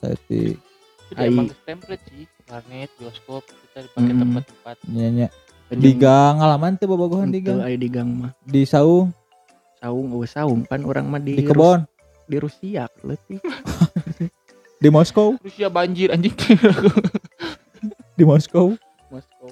Jadi 0.00 0.56
Ai. 1.16 1.28
emang 1.28 1.48
template 1.64 2.04
sih 2.08 2.24
warnet 2.48 2.88
bioskop 2.96 3.44
kita 3.44 3.84
dipakai 3.84 4.12
Mm. 4.12 4.20
tempat-tempat. 4.24 4.76
Nyanya 4.88 5.28
di 5.68 5.92
gang 5.96 6.40
ngalaman 6.40 6.76
tuh 6.76 6.88
bobogohan 6.88 7.28
di 7.32 7.40
gang. 7.44 7.60
aya 7.60 7.76
di 7.76 7.88
gang 7.88 8.08
mah. 8.08 8.32
Di 8.44 8.64
saung. 8.64 9.12
Saung 9.80 10.12
eueuh 10.12 10.28
saung 10.28 10.60
pan 10.68 10.84
orang 10.84 11.08
mah 11.08 11.20
di 11.20 11.40
di 11.40 11.44
kebon. 11.44 11.84
Rus- 11.84 11.96
di 12.28 12.36
Rusia 12.36 12.84
leutik 13.00 13.40
di 14.78 14.88
Moskow 14.88 15.34
Rusia 15.42 15.66
banjir 15.66 16.14
anjing 16.14 16.34
di 18.18 18.24
Moskow 18.26 18.78
Moskow 19.10 19.50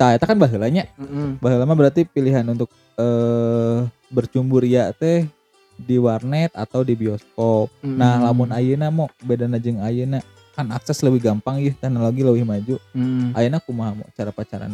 Tah, 0.00 0.16
eta 0.16 0.24
kan. 0.24 0.40
Heeh. 0.40 1.36
Baheula 1.44 1.68
mah 1.68 1.76
berarti 1.76 2.08
pilihan 2.08 2.40
untuk 2.48 2.72
eh 2.96 3.84
bercumbur 4.08 4.64
ya 4.64 4.96
teh 4.96 5.28
di 5.76 6.00
warnet 6.00 6.56
atau 6.56 6.80
di 6.80 6.96
bioskop. 6.96 7.68
Nah, 7.84 8.24
lamun 8.24 8.48
ayeuna 8.48 8.88
mau 8.88 9.12
beda 9.20 9.44
jeung 9.60 9.84
ayeuna 9.84 10.24
kan 10.56 10.72
akses 10.72 11.04
lebih 11.04 11.28
gampang 11.28 11.60
ya 11.60 11.76
teknologi 11.76 12.24
lebih 12.24 12.48
maju. 12.48 12.80
hmm. 12.96 13.36
Ayeuna 13.36 13.60
kumaha 13.60 13.92
mau 13.92 14.08
cara 14.16 14.32
pacaran 14.32 14.72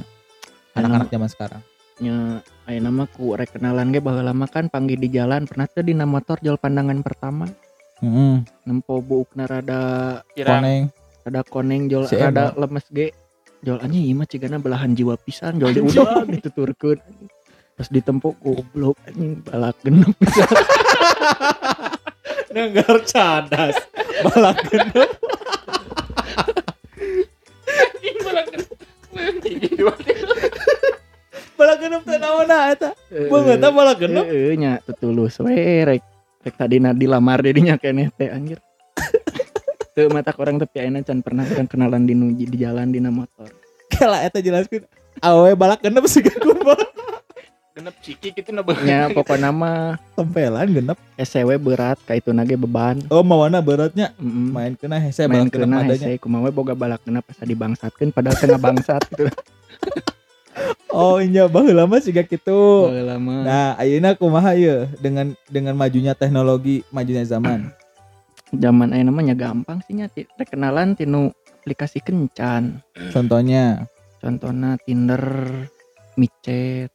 anak-anak 0.79 1.11
zaman 1.11 1.27
sekarang. 1.27 1.63
nya 1.97 2.45
aya 2.69 2.77
nama 2.77 3.09
ku 3.09 3.33
rek 3.33 3.57
kenalan 3.57 3.89
ge 3.89 4.05
baheula 4.05 4.37
mah 4.37 4.53
kan 4.53 4.69
panggil 4.69 5.01
di 5.01 5.09
jalan 5.09 5.49
pernah 5.49 5.65
teh 5.65 5.81
dina 5.81 6.05
motor 6.05 6.37
jual 6.45 6.61
pandangan 6.61 7.01
pertama 7.01 7.49
Heeh. 7.97 8.45
nempo 8.65 9.01
buukna 9.01 9.49
rada 9.49 9.81
kirang 10.37 10.61
Koneng. 10.61 10.83
rada 11.25 11.41
koneng 11.43 11.89
jual 11.89 12.05
Si 12.05 12.17
rada 12.17 12.53
lemes 12.53 12.85
ge 12.93 13.11
jual 13.65 13.81
anjing 13.81 14.05
ieu 14.05 14.15
mah 14.15 14.29
cigana 14.29 14.61
belahan 14.61 14.93
jiwa 14.93 15.17
pisan 15.17 15.57
jual 15.57 15.73
udah 15.73 16.29
dituturkeun 16.29 17.01
anjing. 17.01 17.29
pas 17.73 17.89
ditempo 17.89 18.37
goblok 18.39 18.97
anjing 19.09 19.41
balak 19.43 19.77
genep 19.81 20.13
Nenggar 22.57 23.05
cadas. 23.05 23.77
Balak 24.25 24.57
genep. 24.67 25.11
Balak 31.57 31.79
genep 31.81 32.03
teh 32.05 32.19
naonna 32.21 32.59
eta? 32.69 32.91
Beungeut 33.09 33.59
teh 33.61 33.71
balak 33.73 33.97
genep. 33.97 34.25
Heeh 34.29 34.55
nya 34.61 34.73
tutulus 34.85 35.41
we 35.41 35.57
rek 35.85 36.05
rek 36.47 36.55
tadina 36.55 36.95
dilamar 36.95 37.43
jadinya 37.43 37.75
keneh 37.75 38.07
teh 38.15 38.31
anjir 38.31 38.63
Teu 39.97 40.07
mata 40.13 40.31
orang 40.37 40.61
tapi 40.61 40.77
ayeuna 40.79 41.01
can 41.01 41.25
pernah 41.25 41.43
kan 41.43 41.65
kenalan 41.65 42.05
di 42.05 42.13
nu- 42.13 42.31
di 42.31 42.53
jalan 42.53 42.93
dina 42.93 43.09
motor. 43.09 43.49
Kela 43.89 44.21
eta 44.23 44.45
jelaskeun. 44.45 44.85
Awe 45.25 45.57
balak 45.57 45.81
genep 45.81 46.05
sih 46.05 46.21
kumaha. 46.21 46.77
genep 47.73 47.97
ciki 48.05 48.33
gitu 48.33 48.53
na 48.53 48.61
beungeut. 48.61 48.85
Nya 48.85 49.09
pokokna 49.09 49.49
mah 49.49 49.97
Tempelan 50.13 50.69
genep. 50.69 51.01
SCW 51.17 51.57
berat 51.57 51.97
ka 52.05 52.13
itu 52.13 52.29
nage 52.29 52.61
beban. 52.61 53.01
Oh, 53.09 53.25
mawana 53.25 53.65
beratnya 53.65 54.13
Mm 54.21 54.53
main 54.53 54.73
kena 54.77 55.01
hese 55.01 55.25
main 55.25 55.49
kena 55.49 55.81
adanya. 55.81 55.97
hese 56.13 56.21
kumaha 56.21 56.45
we 56.45 56.53
boga 56.53 56.77
balak 56.77 57.01
genep 57.01 57.25
pas 57.25 57.41
dibangsatkeun 57.41 58.13
padahal 58.13 58.37
tengah 58.37 58.61
bangsat 58.61 59.01
gitu. 59.09 59.33
Oh 60.89 61.21
iya 61.21 61.45
baheula 61.47 61.85
mah 61.85 62.01
siga 62.01 62.25
kitu. 62.25 62.89
Baheula 62.89 63.21
mah. 63.21 63.43
Nah, 63.45 63.69
ayeuna 63.77 64.17
kumaha 64.17 64.57
ieu 64.57 64.89
dengan 64.99 65.37
dengan 65.53 65.77
majunya 65.77 66.17
teknologi, 66.17 66.81
majunya 66.89 67.25
zaman. 67.29 67.69
Zaman 68.57 68.97
ayeuna 68.97 69.13
mah 69.13 69.25
nya 69.27 69.37
gampang 69.37 69.85
sih 69.85 69.99
nya 69.99 70.09
ti- 70.09 70.29
rek 70.41 70.57
kenalan 70.57 70.97
tinu 70.97 71.31
aplikasi 71.61 72.01
kencan. 72.01 72.81
Contohnya, 73.13 73.85
Contohnya 74.23 74.81
Tinder, 74.81 75.23
micet, 76.17 76.89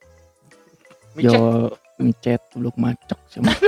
Micet. 1.14 1.28
Jo 1.28 1.70
micet 2.02 2.42
belum 2.58 2.74
macok 2.82 3.20
cuma 3.30 3.54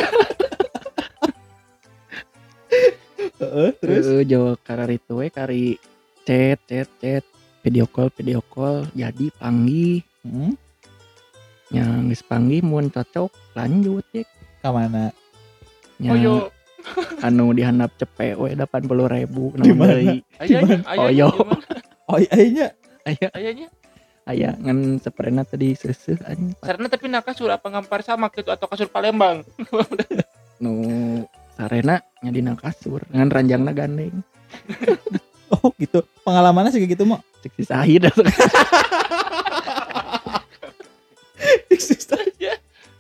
terus 3.38 3.74
terus 3.78 4.06
jo 4.26 4.58
kari 4.66 4.98
itu 4.98 5.14
we 5.14 5.28
kari 5.30 5.78
chat 6.26 6.58
chat 6.66 6.90
chat 6.98 7.24
video 7.64 7.86
call 7.86 8.12
video 8.12 8.44
call 8.44 8.86
jadi 8.94 9.32
panggil 9.34 10.04
Hmm, 10.24 10.56
yang 11.68 12.08
geus 12.08 12.24
panggih 12.24 12.60
mun 12.60 12.88
cocok 12.88 13.28
lanjut 13.54 14.08
ya 14.12 14.24
Ka 14.60 14.72
mana? 14.72 15.12
nya 15.98 16.10
Oh 16.10 16.18
yo, 16.18 16.34
anu 17.26 17.52
dihandap 17.52 17.92
cepet 17.98 18.36
we 18.36 18.56
80 18.56 18.88
ribu 19.10 19.52
Di 19.54 19.76
mana? 19.76 20.00
ayahnya, 20.40 20.80
Oh, 20.88 20.96
ayahnya, 21.04 21.12
yo. 21.14 21.28
gimana? 21.30 21.76
Oh 22.06 22.18
iya 22.18 22.36
nya. 22.46 22.68
aya 23.04 23.28
ayahnya. 23.34 23.68
aya 24.24 24.50
ngan 24.56 24.80
seprena 24.98 25.44
tadi 25.44 25.76
seuseut 25.76 26.24
anjing 26.24 26.56
Karena 26.58 26.88
tapi 26.88 27.06
nak 27.08 27.28
kasur 27.28 27.52
apa 27.52 27.68
ngampar 27.68 28.00
sama 28.00 28.28
gitu 28.30 28.48
atau 28.48 28.68
kasur 28.68 28.88
Palembang. 28.88 29.44
nu 30.64 30.72
sarena 31.54 32.00
nya 32.18 32.32
dina 32.32 32.56
kasur 32.56 33.04
ngan 33.10 33.28
ranjangna 33.28 33.76
gandeng 33.76 34.24
Oh 35.54 35.70
gitu. 35.78 36.02
Pengalamannya 36.26 36.74
sih 36.74 36.82
gitu 36.82 37.06
mau. 37.06 37.22
cek 37.46 37.54
si 37.60 37.64
Sahid 37.68 38.10
atuh. 38.10 38.26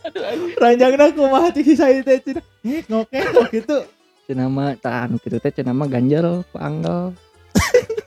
Aduh, 0.03 0.19
aduh. 0.19 0.47
Ranjangna 0.59 1.09
kumaha 1.15 1.49
ti 1.49 1.63
si 1.65 1.73
saya 1.79 2.03
teh 2.03 2.19
cenah. 2.21 2.43
Eh 2.67 2.83
ngoke 2.85 3.17
kok 3.17 3.47
gitu. 3.49 3.77
cenah 4.23 4.47
mah 4.47 4.75
tah 4.79 5.03
anu 5.03 5.19
kitu 5.19 5.35
teh 5.39 5.51
cenah 5.51 5.75
mah 5.75 5.83
ganjel 5.87 6.47
ku 6.47 6.55
anggal 6.55 7.11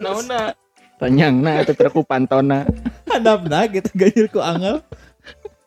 Naona. 0.01 0.57
ranjangna 0.97 1.61
atuh 1.61 1.77
keur 1.77 1.93
ku 1.93 2.01
pantona 2.09 2.65
Handapna 3.05 3.69
gitu 3.69 3.89
ganjil 3.97 4.27
ku 4.29 4.41
angel. 4.41 4.85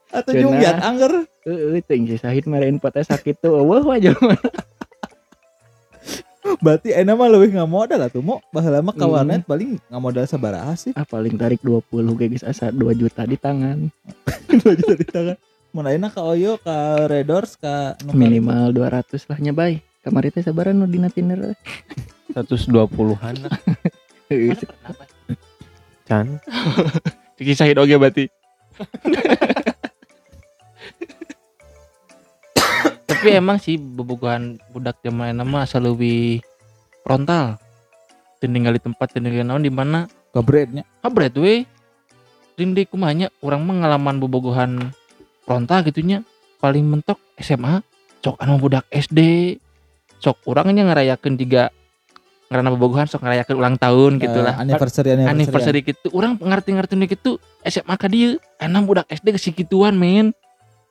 Atau 0.09 0.33
anger. 0.33 1.29
Heeh, 1.45 1.86
teuing 1.86 2.09
si 2.09 2.17
Sahid 2.17 2.50
marahin 2.50 2.81
potnya 2.81 3.05
sakit 3.05 3.45
tuh. 3.45 3.62
Wah, 3.62 3.81
aja 3.93 4.13
mah. 4.17 4.38
Berarti 6.39 6.89
enak 6.91 7.13
mah 7.13 7.29
lebih 7.29 7.51
nggak 7.51 7.67
modal 7.67 8.00
atuh 8.01 8.19
mau 8.19 8.39
baheula 8.50 8.79
mah 8.79 8.91
ka 8.91 9.03
Hmm. 9.03 9.13
warnet 9.13 9.43
paling 9.43 9.75
nggak 9.81 10.01
modal 10.01 10.24
sabaraha 10.24 10.74
sih. 10.74 10.91
Ah, 10.93 11.03
paling 11.03 11.36
tarik 11.36 11.60
20 11.60 11.84
guys 12.15 12.41
asa 12.41 12.69
2 12.69 12.79
juta 12.93 13.24
di 13.24 13.36
tangan. 13.36 13.91
2 14.63 14.63
juta 14.74 14.93
di 14.93 15.05
tangan. 15.05 15.36
Mun 15.69 15.86
ayeuna 15.86 16.08
ka 16.08 16.24
Oyo, 16.24 16.58
ka 16.58 17.05
Redors, 17.05 17.53
ka 17.53 17.93
nu 18.01 18.10
ka- 18.10 18.17
Minimal 18.17 18.72
200 18.72 19.25
lah 19.25 19.38
nyabay. 19.38 19.74
Kamari 20.00 20.29
teh 20.29 20.41
sabaran 20.41 20.74
nu 20.74 20.86
dina 20.86 21.08
Tinder. 21.08 21.53
120-an 22.29 23.36
lah. 23.39 23.53
Can. 26.08 26.39
Ciki 27.36 27.53
Sahid 27.53 27.77
oge 27.77 27.93
berarti. 27.96 28.25
Tapi 33.19 33.35
emang 33.35 33.59
sih 33.59 33.75
bobogohan 33.75 34.55
budak 34.71 35.03
zaman 35.03 35.35
nama 35.35 35.67
asal 35.67 35.91
lebih 35.91 36.39
frontal. 37.03 37.59
Tinggal 38.39 38.71
di 38.71 38.79
tempat 38.79 39.11
tinggal 39.11 39.43
naon 39.43 39.59
di 39.59 39.67
mana 39.67 40.07
ka 40.31 40.39
breadnya. 40.39 40.88
kabret 41.03 41.35
we. 41.35 41.67
Rindi 42.55 42.88
kumanya 42.88 43.27
orang 43.43 43.67
pengalaman 43.67 44.23
bobogohan 44.23 44.95
frontal 45.43 45.83
gitunya 45.83 46.23
paling 46.63 46.88
mentok 46.88 47.19
SMA 47.35 47.83
sok 48.23 48.39
anu 48.39 48.55
budak 48.55 48.88
SD 48.88 49.19
sok 50.23 50.39
orangnya 50.47 50.88
ngerayakan 50.88 51.35
juga 51.35 51.75
karena 52.47 52.71
bobogohan 52.71 53.07
sok 53.07 53.27
ngerayakan 53.27 53.55
ulang 53.59 53.75
tahun 53.75 54.19
gitu 54.19 54.39
lah 54.39 54.55
Eh, 54.59 54.63
anniversary 54.63 55.11
anniversary. 55.11 55.31
anniversary 55.35 55.79
gitu 55.83 56.07
orang 56.15 56.39
ngerti-ngerti 56.39 56.95
gitu 57.03 57.35
SMA 57.67 57.95
ka 57.99 58.07
dieu 58.07 58.39
enak 58.63 58.83
budak 58.88 59.05
SD 59.11 59.35
ke 59.35 59.67
men 59.91 60.31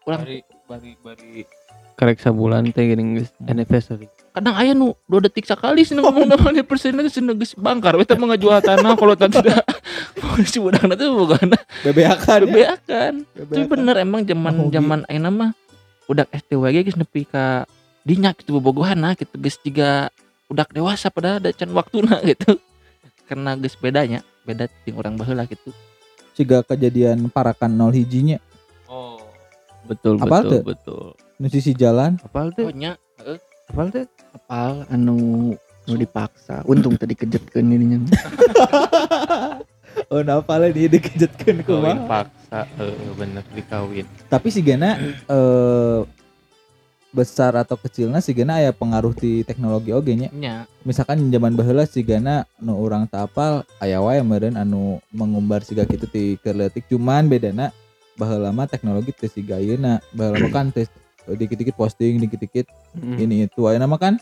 ulang 0.05 0.25
Bari 0.25 0.58
bari 0.69 0.93
bari. 1.01 1.49
Karek 1.99 2.21
sabulan 2.21 2.69
teh 2.71 2.85
geuning 2.85 3.19
geus 3.19 3.33
anniversary. 3.49 4.07
kadang 4.37 4.55
aya 4.55 4.71
nu 4.71 4.95
dua 5.11 5.27
detik 5.27 5.51
sekali 5.51 5.83
sih 5.83 5.99
ngomong 5.99 6.31
nama 6.31 6.55
anniversary 6.55 6.95
nanti 6.95 7.11
sih 7.11 7.25
geus 7.25 7.57
bangkar. 7.57 7.97
We 7.97 8.05
teh 8.05 8.15
mah 8.15 8.37
ngajual 8.37 8.61
tanah 8.61 8.93
kalau 8.95 9.17
tak 9.17 9.33
tidak. 9.41 9.65
Si 10.47 10.63
budak 10.63 10.87
nanti 10.87 11.03
bobogohan 11.11 11.51
bebeakan. 11.83 12.39
ya. 12.39 12.47
bebeakan. 12.47 13.13
Tapi 13.35 13.63
bener 13.67 13.97
emang 13.99 14.23
zaman 14.23 14.71
zaman 14.71 15.01
ayeuna 15.11 15.31
mah 15.35 15.51
budak 16.07 16.31
SD 16.31 16.55
we 16.55 16.71
geus 16.85 16.95
nepi 16.95 17.27
ka 17.27 17.67
dinya 18.07 18.31
gitu 18.37 18.61
bobogohan 18.61 19.03
nah 19.03 19.19
gitu 19.19 19.35
geus 19.43 19.59
juga 19.59 20.15
budak 20.47 20.71
dewasa 20.71 21.11
pada 21.11 21.43
ada 21.43 21.51
can 21.51 21.75
waktuna 21.75 22.23
gitu. 22.31 22.61
Karena 23.27 23.59
geus 23.59 23.75
bedanya 23.75 24.23
beda 24.47 24.71
ting 24.87 24.95
orang 24.95 25.19
baheula 25.19 25.45
gitu 25.51 25.75
Siga 26.39 26.63
kejadian 26.63 27.27
parakan 27.35 27.75
nol 27.75 27.91
hijinya. 27.91 28.39
Oh. 28.39 28.48
Betul 29.89 30.15
Apal 30.19 30.43
betul 30.45 30.53
teu? 30.53 30.61
betul. 30.67 31.05
nu 31.37 31.47
sisi 31.49 31.73
jalan 31.73 32.21
Apal 32.21 32.53
teh? 32.53 32.63
oh 32.63 32.71
nya 32.71 32.95
heeh. 33.19 33.39
Apal 33.67 33.87
teh? 33.89 34.05
Apal 34.31 34.87
anu 34.87 35.53
nu 35.59 35.95
dipaksa. 35.95 36.63
Untung 36.63 36.95
tadi 36.95 37.13
kejetkeun 37.13 37.67
ininya. 37.67 37.99
oh 40.13 40.21
napalnya 40.21 40.71
dia 40.71 40.87
dikejetkeun 40.87 41.61
Kawin 41.61 41.65
kumaha 41.65 42.01
paksa, 42.07 42.61
heeh 42.77 43.09
bener 43.17 43.43
dikawin. 43.51 44.07
tapi 44.29 44.49
si 44.49 44.61
Gena 44.61 44.95
eh 45.27 46.01
besar 47.09 47.57
atau 47.57 47.73
kecilnya 47.75 48.21
si 48.21 48.37
Gena 48.37 48.61
aya 48.61 48.69
pengaruh 48.69 49.17
di 49.17 49.41
teknologi 49.41 49.97
oge 49.97 50.13
nya 50.13 50.29
nya 50.29 50.55
misalkan 50.85 51.25
zaman 51.33 51.57
baheula 51.57 51.89
si 51.89 52.05
Gana 52.05 52.45
nu 52.61 52.77
orang 52.77 53.09
tapal 53.09 53.65
aya 53.81 53.97
wae 54.05 54.21
meureun 54.21 54.55
anu 54.55 55.01
mengumbar 55.09 55.65
siga 55.65 55.89
kitu 55.89 56.05
ti 56.05 56.37
keur 56.45 56.53
leutik 56.55 56.85
cuman 56.87 57.25
bedana 57.25 57.73
baheula 58.19 58.51
mah 58.51 58.67
teknologi 58.67 59.15
teh 59.15 59.31
siga 59.31 59.57
ayeuna 59.57 60.03
baheula 60.11 60.43
mah 60.43 60.53
kan 60.53 60.69
teh 60.69 60.85
dikit-dikit 61.25 61.73
posting 61.73 62.19
dikit-dikit 62.19 62.67
Hmm. 62.99 63.15
ini 63.15 63.47
itu. 63.47 63.65
Ayeuna 63.65 63.87
mah 63.87 63.97
kan 63.97 64.15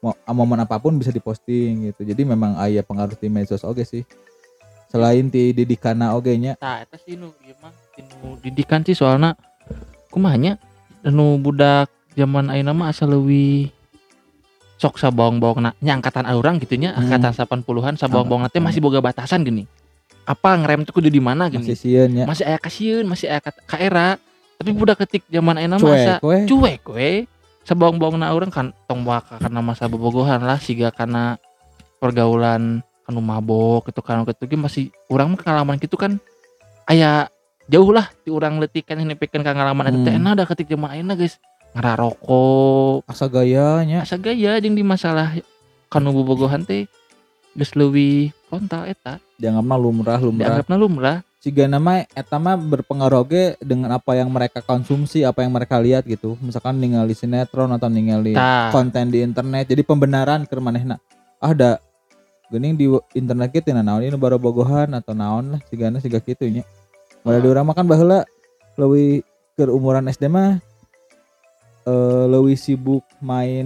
mau 0.00 0.14
momen 0.32 0.62
apa 0.62 0.78
pun 0.78 0.96
bisa 0.96 1.10
diposting 1.10 1.90
gitu. 1.90 2.06
Jadi 2.06 2.22
memang 2.24 2.56
aya 2.56 2.80
pengaruh 2.80 3.16
di 3.16 3.28
medsos 3.28 3.66
oge 3.66 3.84
sih. 3.84 4.04
Selain 4.88 5.26
di 5.26 5.50
didikana 5.50 6.14
oge 6.14 6.32
nya. 6.36 6.54
Tah 6.56 6.82
eta 6.82 6.96
sih 6.96 7.18
nu 7.18 7.34
mah 7.60 7.74
tinu 7.92 8.38
didikan 8.40 8.80
sih 8.80 8.94
soalna 8.94 9.34
kumanya 10.08 10.56
nu 11.02 11.36
budak 11.36 11.90
zaman 12.14 12.48
ayeuna 12.48 12.72
mah 12.72 12.88
asa 12.90 13.06
leuwih 13.06 13.70
sok 14.80 14.96
sabawang-bawang 14.96 15.76
nya 15.80 15.92
angkatan 15.92 16.24
urang 16.32 16.56
gitu 16.56 16.76
nya 16.80 16.96
Hmm. 16.96 17.04
angkatan 17.04 17.32
80-an 17.36 18.00
sabawang-bawang 18.00 18.48
teh 18.48 18.60
masih 18.60 18.80
boga 18.80 19.00
batasan 19.00 19.44
gini 19.44 19.68
apa 20.24 20.50
ngerem 20.60 20.84
tuh 20.86 20.94
kudu 20.96 21.08
di 21.08 21.22
mana 21.22 21.48
gini. 21.48 21.64
Masih 21.64 21.78
sieun 21.78 22.10
nya 22.12 22.24
masih 22.28 22.44
aya 22.46 22.58
kasieun 22.60 23.04
masih 23.08 23.26
aya 23.30 23.40
ka, 23.40 23.76
era. 23.80 24.16
Tapi 24.60 24.70
budak 24.76 25.00
ketik 25.00 25.24
zaman 25.32 25.56
ayeuna 25.56 25.80
mah 25.80 25.96
asa 25.96 26.14
cuek 26.20 26.28
we 26.28 26.38
cuek 26.44 26.82
we 26.92 27.10
sabawang-bawang 27.64 28.20
na 28.20 28.32
urang 28.32 28.52
kan 28.52 28.76
tong 28.84 29.08
karena 29.08 29.60
masa 29.64 29.88
bobogohan 29.88 30.44
lah 30.44 30.60
siga 30.60 30.92
karena 30.92 31.40
pergaulan 31.96 32.84
anu 33.08 33.20
mabok 33.24 33.88
gitu 33.88 34.04
kan 34.04 34.20
gitu. 34.28 34.44
Ge 34.44 34.56
masih 34.60 34.84
urang 35.08 35.32
mah 35.32 35.40
pengalaman 35.40 35.80
gitu 35.80 35.96
kan 35.96 36.20
aya 36.84 37.32
jauh 37.70 37.94
lah 37.94 38.10
di 38.26 38.34
urang 38.34 38.58
leutik 38.58 38.84
kan 38.84 38.98
nepikeun 38.98 39.46
ka 39.46 39.54
ngalaman 39.54 39.94
eta 39.94 39.98
teh 40.02 40.12
Hmm. 40.12 40.26
enak 40.26 40.32
da 40.34 40.44
ketik 40.44 40.68
zaman 40.68 40.90
ayeuna 40.90 41.14
guys 41.14 41.38
ngararokok 41.72 43.06
asa 43.06 43.30
gayanya 43.30 44.02
asa 44.02 44.18
gaya 44.18 44.58
jeung 44.58 44.74
di 44.74 44.82
masalah 44.82 45.38
kanu 45.86 46.10
bobogohan 46.10 46.66
teh 46.66 46.90
geus 47.54 47.72
leuwih 47.78 48.34
frontal 48.50 48.90
eta 48.90 49.22
dianggapna 49.38 49.76
lumrah 49.78 50.18
lumrah 50.18 50.50
dianggapna 50.50 50.76
lumrah 50.76 51.18
Siga 51.40 51.64
nama 51.64 52.04
eta 52.04 52.36
mah 52.36 52.52
berpengaruh 52.52 53.24
oge 53.24 53.56
dengan 53.64 53.96
apa 53.96 54.12
yang 54.12 54.28
mereka 54.28 54.60
konsumsi, 54.60 55.24
apa 55.24 55.40
yang 55.40 55.56
mereka 55.56 55.80
lihat 55.80 56.04
gitu. 56.04 56.36
Misalkan 56.36 56.76
ningali 56.76 57.16
sinetron 57.16 57.72
atau 57.72 57.88
ningali 57.88 58.36
tah 58.36 58.68
konten 58.68 59.08
di 59.08 59.24
internet. 59.24 59.64
Jadi 59.64 59.80
pembenaran 59.80 60.44
ke 60.44 60.52
manehna. 60.60 61.00
Ah 61.40 61.56
da 61.56 61.80
geuning 62.52 62.76
di 62.76 62.92
internet 63.16 63.56
kita 63.56 63.72
nah 63.72 63.80
naon 63.80 64.04
ini 64.04 64.20
baru 64.20 64.36
bogohan 64.36 64.92
atau 64.92 65.16
naon 65.16 65.56
lah 65.56 65.60
sigana 65.72 65.96
siga 65.96 66.20
kitu 66.20 66.44
nya. 66.44 66.60
Mulai 67.24 67.40
di 67.40 67.48
urang 67.48 67.64
mah 67.64 67.72
kan 67.72 67.88
baheula 67.88 68.28
leuwih 68.76 69.24
ke 69.56 69.64
umuran 69.64 70.12
SD 70.12 70.28
mah 70.28 70.60
eh 71.88 72.24
leuwih 72.28 72.60
sibuk 72.60 73.00
main 73.24 73.64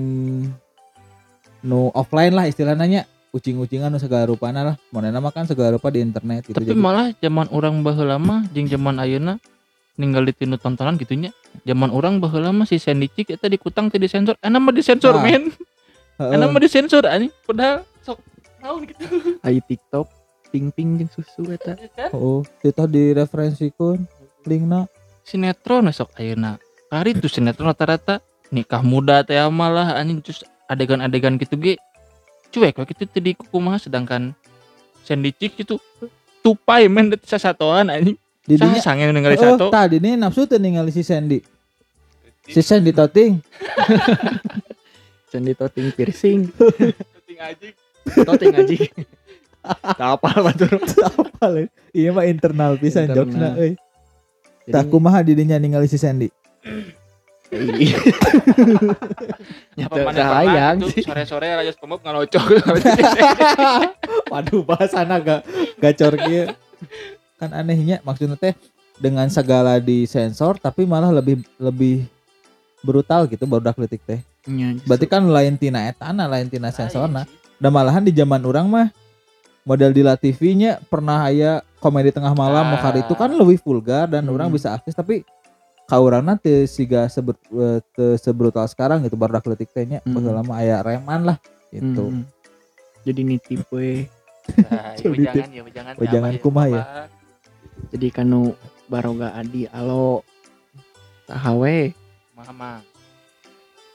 nu 1.58 1.90
offline 1.90 2.38
lah 2.38 2.46
istilahnya 2.46 2.86
nya. 2.86 3.02
Ucing-ucingan 3.34 3.90
nu 3.90 3.98
segala 3.98 4.24
rupana 4.24 4.62
lah. 4.62 4.76
Monena 4.88 5.18
mah 5.18 5.28
kan 5.28 5.42
segala 5.42 5.74
rupa 5.74 5.90
di 5.90 5.98
internet 5.98 6.46
gitu. 6.46 6.54
tapi 6.54 6.70
Jadi- 6.70 6.78
malah 6.78 7.10
zaman 7.16 7.50
orang 7.50 7.82
baheula 7.82 8.14
mah 8.16 8.46
jeung 8.48 8.64
zaman 8.64 8.94
ayeuna 8.96 9.42
ninggal 9.94 10.22
di 10.22 10.32
tinu 10.32 10.54
tontonan 10.54 10.94
gitunya 10.94 11.34
zaman 11.62 11.86
orang 11.88 12.18
baheula 12.18 12.50
mah 12.50 12.62
si 12.62 12.78
Sandy 12.78 13.06
Chick 13.08 13.30
eta 13.30 13.46
dikutang 13.46 13.86
teh 13.88 13.96
disensor 13.96 14.34
enak 14.38 14.60
mah 14.60 14.70
disensor 14.70 15.12
Ah. 15.12 15.20
men 15.20 15.50
enak 16.34 16.48
mah 16.48 16.58
disensor 16.58 17.02
anjing 17.04 17.30
padahal 17.42 17.82
sok 18.00 18.18
naon 18.58 18.82
gitu 18.84 19.02
Aya 19.46 19.58
TikTok 19.60 20.06
ping-ping 20.48 20.96
jeung 20.96 21.10
susu 21.10 21.46
eta. 21.48 21.74
ya 21.74 21.90
kan 21.90 22.10
Oh, 22.10 22.42
kita 22.58 22.86
direferensikan 22.86 24.02
linkna. 24.42 24.86
sinetron 25.22 25.90
sok 25.90 26.14
ayeuna 26.16 26.58
kari 26.86 27.14
tuh 27.14 27.26
sinetron 27.26 27.66
rata-rata 27.66 28.18
nikah 28.50 28.78
muda 28.80 29.22
teh 29.22 29.34
malah 29.48 29.94
anjing 29.94 30.18
terus 30.20 30.42
adegan-adegan 30.66 31.34
gitu 31.36 31.54
ge 31.56 31.74
cuek 32.54 32.78
we 32.78 32.84
gitu 32.94 33.02
tadi 33.10 33.34
kumaha 33.34 33.82
sedangkan 33.82 34.30
Sandy 35.02 35.34
Chick 35.34 35.58
itu 35.58 35.74
tupai 36.40 36.86
men 36.86 37.10
teh 37.10 37.18
sasatoan 37.26 37.90
anjing 37.90 38.14
Di 38.44 38.54
dinya 38.60 38.78
sah 38.78 38.94
sange 38.94 39.10
ningali 39.10 39.34
Oh, 39.40 39.56
sato 39.58 39.66
tadi 39.74 39.98
nih 39.98 40.14
nafsu 40.20 40.44
teh 40.44 40.60
ningali 40.60 40.92
si 40.92 41.00
Sandy. 41.00 41.40
Si 42.44 42.60
Sandy 42.60 42.92
toting. 42.92 43.40
Can 45.32 45.48
toting 45.50 45.88
piercing, 45.96 46.52
Penting 46.52 47.38
anjing 47.48 47.74
toting. 48.04 48.52
Tak 49.96 50.20
apa 50.20 50.28
batur. 50.44 50.76
Apa 50.76 51.44
le? 51.48 51.72
Iya 51.96 52.12
mah 52.12 52.28
internal 52.28 52.76
pisan 52.76 53.08
euy. 53.10 53.74
Jadi- 53.74 53.80
tak 54.68 54.84
kumaha 54.92 55.24
didinya 55.24 55.56
ningali 55.56 55.88
si 55.88 55.96
Sandy 55.96 56.28
Iya. 57.54 57.98
Apa 59.86 59.94
Nyata 59.96 59.98
mana 60.02 60.74
gitu, 60.78 60.86
sih. 60.90 61.02
sore-sore 61.02 61.46
raja 61.54 61.70
SpongeBob 61.70 62.00
ngalocok. 62.02 62.44
waduh 64.32 64.62
bahasana 64.66 65.22
gak 65.22 65.40
gacor 65.78 66.14
kieu 66.18 66.50
kan 67.38 67.50
anehnya 67.54 68.02
maksudnya 68.02 68.34
teh 68.34 68.54
dengan 68.98 69.26
segala 69.30 69.78
di 69.78 70.06
sensor 70.06 70.58
tapi 70.58 70.86
malah 70.86 71.10
lebih 71.10 71.42
lebih 71.58 72.06
brutal 72.82 73.26
gitu 73.30 73.46
baru 73.46 73.70
letik 73.78 74.02
teh 74.02 74.20
Nya, 74.44 74.76
berarti 74.84 75.06
kan 75.08 75.24
lain 75.24 75.56
tina 75.56 75.88
etana 75.88 76.28
lain 76.28 76.52
tina 76.52 76.68
sensorna 76.68 77.24
dan 77.56 77.70
malahan 77.72 78.04
di 78.04 78.12
zaman 78.12 78.44
orang 78.44 78.66
mah 78.68 78.88
model 79.64 79.88
di 79.96 80.04
La 80.04 80.20
TV 80.20 80.52
nya 80.52 80.76
pernah 80.92 81.24
aya 81.24 81.64
komedi 81.80 82.12
tengah 82.12 82.36
malam 82.36 82.68
Ah. 82.68 82.70
Mokar 82.76 82.94
itu 83.00 83.14
kan 83.16 83.32
lebih 83.32 83.56
vulgar 83.64 84.04
dan 84.04 84.28
Hmm. 84.28 84.36
orang 84.36 84.52
bisa 84.52 84.76
akses 84.76 84.92
tapi 84.92 85.24
kaurangna 85.84 86.34
teu 86.34 86.64
siga 86.64 87.06
sebut 87.06 87.36
eh, 87.50 87.80
teu 87.92 88.16
sebrutal 88.16 88.64
sekarang 88.64 89.02
gitu 89.02 89.14
baru 89.14 89.36
letik 89.44 89.68
teh 89.70 89.84
nya 89.84 89.98
Hmm. 90.00 90.16
baheula 90.16 90.40
mah 90.40 90.58
aya 90.58 90.80
reman 90.80 91.20
lah 91.24 91.38
gitu 91.68 92.08
Mm. 92.10 92.24
Jadi 93.04 93.20
nitip 93.20 93.68
we. 93.68 94.08
Nah, 94.64 94.96
iya, 94.96 95.12
jangan 95.28 95.48
ya, 95.52 95.62
jangan. 95.68 95.92
Jangan 96.00 96.32
kumaha 96.40 96.68
ya? 96.72 96.82
Jadi 97.92 98.08
kanu 98.08 98.56
baroga 98.86 99.28
adi 99.30 99.68
alo 99.68 100.24
sahawe 101.24 101.92
Mama. 102.32 102.80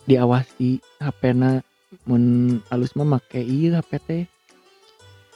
diawasi 0.05 0.77
HP-na 0.97 1.65
mun 2.05 2.23
alus 2.69 2.93
mah 2.93 3.17
make 3.17 3.37
ieu 3.39 3.73
HP 3.73 3.91
teh. 3.99 4.23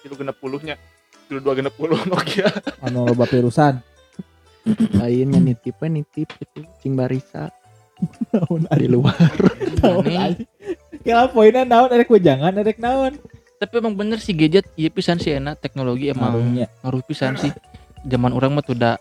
Tilu 0.02 0.14
genep 0.14 0.38
puluhnya. 0.38 0.78
Tilu 1.26 1.40
dua 1.40 1.54
genep 1.54 1.74
puluh 1.74 1.98
Nokia. 2.10 2.46
anu 2.80 3.06
loba 3.06 3.26
pirusan 3.26 3.82
Lainnya 4.96 5.40
nitip 5.40 5.76
we 5.80 5.88
nitip 5.92 6.30
gitu. 6.32 6.64
Cing 6.80 6.96
barisa 6.96 7.52
naon 8.32 8.64
di 8.72 8.88
luar. 8.88 9.16
naon. 9.84 10.34
Kira 11.04 11.28
poinnya 11.28 11.68
naon 11.68 11.92
erek 11.92 12.10
jangan 12.20 12.56
erek 12.56 12.80
naon 12.80 13.20
Tapi 13.60 13.80
emang 13.80 13.96
bener 13.96 14.20
sih 14.20 14.36
gadget 14.36 14.68
iya 14.76 14.92
pisan 14.92 15.20
sih 15.20 15.40
enak 15.40 15.56
teknologi 15.60 16.12
emang 16.12 16.36
Ngaruhnya. 16.36 16.68
ngaruh 16.84 17.04
pisan 17.04 17.36
sih. 17.36 17.52
Zaman 18.04 18.36
orang 18.36 18.52
mah 18.56 18.64
tuh 18.64 18.76
udah 18.76 19.00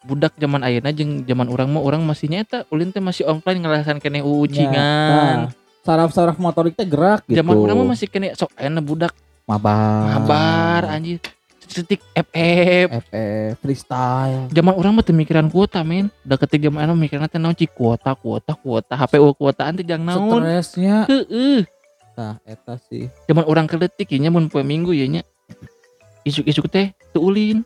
budak 0.00 0.32
zaman 0.40 0.64
ayeuna 0.64 0.88
jeung 0.96 1.28
zaman 1.28 1.52
orang 1.52 1.68
mah 1.68 1.84
orang 1.84 2.00
masih 2.00 2.32
nyeta 2.32 2.64
ulin 2.72 2.88
teh 2.88 3.04
masih 3.04 3.28
offline 3.28 3.60
ngerasakan 3.60 4.00
kene 4.00 4.24
ucingan. 4.24 5.52
saraf-saraf 5.80 6.36
motorik 6.36 6.76
teh 6.76 6.84
gerak 6.84 7.24
gitu 7.28 7.40
Zaman 7.40 7.56
orang 7.56 7.76
mah 7.76 7.88
masih 7.92 8.08
kene 8.08 8.32
sok 8.32 8.52
ayeuna 8.56 8.80
budak 8.80 9.12
mabar 9.44 10.16
mabar 10.16 10.82
anjir. 10.96 11.20
Cetik 11.70 12.02
FF. 12.18 12.88
FF 13.06 13.52
freestyle 13.62 14.50
Zaman 14.50 14.74
orang 14.74 14.98
mah 14.98 15.06
mikiran 15.14 15.46
kuota 15.46 15.86
men. 15.86 16.10
Da 16.26 16.34
ketik 16.34 16.66
zaman 16.66 16.82
ayeuna 16.82 16.98
mikiran 16.98 17.30
teh 17.30 17.38
naon 17.38 17.54
cik 17.54 17.70
kuota 17.70 18.18
kuota 18.18 18.58
kuota 18.58 18.98
HPU 18.98 19.30
kuotaan 19.38 19.78
teh 19.78 19.86
jang 19.86 20.02
naon. 20.02 20.42
stresnya 20.42 21.06
Heeh. 21.06 21.62
nah 22.18 22.36
eta 22.44 22.76
sih 22.90 23.06
Zaman 23.30 23.46
orang 23.46 23.70
keletik 23.70 24.10
nya 24.18 24.34
mun 24.34 24.50
poe 24.50 24.66
minggu 24.66 24.90
ya 24.90 25.06
nya. 25.06 25.22
Isuk-isuk 26.26 26.66
teh 26.66 26.90
teu 27.14 27.22
ulin. 27.22 27.62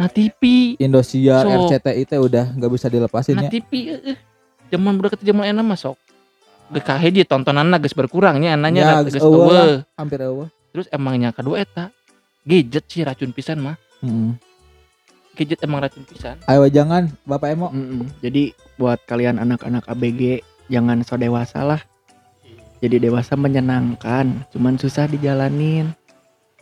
Nah 0.00 0.08
TV. 0.08 0.74
Indosiar 0.80 1.44
So. 1.44 1.68
RCTI 1.68 2.02
teh 2.08 2.18
udah 2.18 2.56
nggak 2.56 2.70
bisa 2.72 2.86
dilepasin 2.88 3.36
Nah 3.36 3.46
ya 3.46 3.52
TV 3.52 3.92
eh, 3.92 4.14
eh. 4.14 4.18
zaman 4.72 4.96
budak 4.96 5.16
ketika 5.18 5.34
zaman 5.34 5.44
enak 5.52 5.64
masuk 5.76 5.96
GKH 6.68 7.04
di 7.12 7.22
tontonan 7.24 7.72
geus 7.80 7.96
berkurangnya 7.96 8.54
ananya 8.54 8.80
Ya, 8.80 8.96
geus 9.04 9.16
geus 9.16 9.84
hampir 9.96 10.20
eueuh 10.20 10.48
Terus 10.70 10.86
emangnya 10.92 11.32
kedua 11.32 11.64
eta 11.64 11.90
gadget 12.44 12.84
sih 12.90 13.02
racun 13.02 13.32
pisan 13.32 13.62
mah. 13.62 13.76
Heeh. 14.04 14.34
Gadget 15.38 15.62
emang 15.62 15.82
racun 15.82 16.02
pisan. 16.02 16.34
ayo 16.50 16.66
jangan 16.66 17.14
Bapak 17.22 17.54
Emo 17.54 17.70
Mm-mm. 17.70 18.10
Jadi 18.18 18.50
buat 18.74 18.98
kalian 19.06 19.38
anak-anak 19.38 19.86
ABG 19.86 20.42
jangan 20.66 21.02
so 21.06 21.14
dewasa 21.14 21.62
lah. 21.62 21.80
Jadi 22.78 23.02
dewasa 23.02 23.34
menyenangkan, 23.34 24.46
cuman 24.54 24.78
susah 24.78 25.10
dijalanin. 25.10 25.90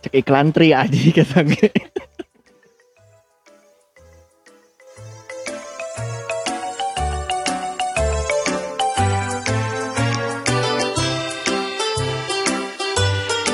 Cek 0.01 0.25
iklan 0.25 0.49
tri 0.49 0.73
aja 0.73 0.97
kata 1.13 1.45
gue. 1.53 1.69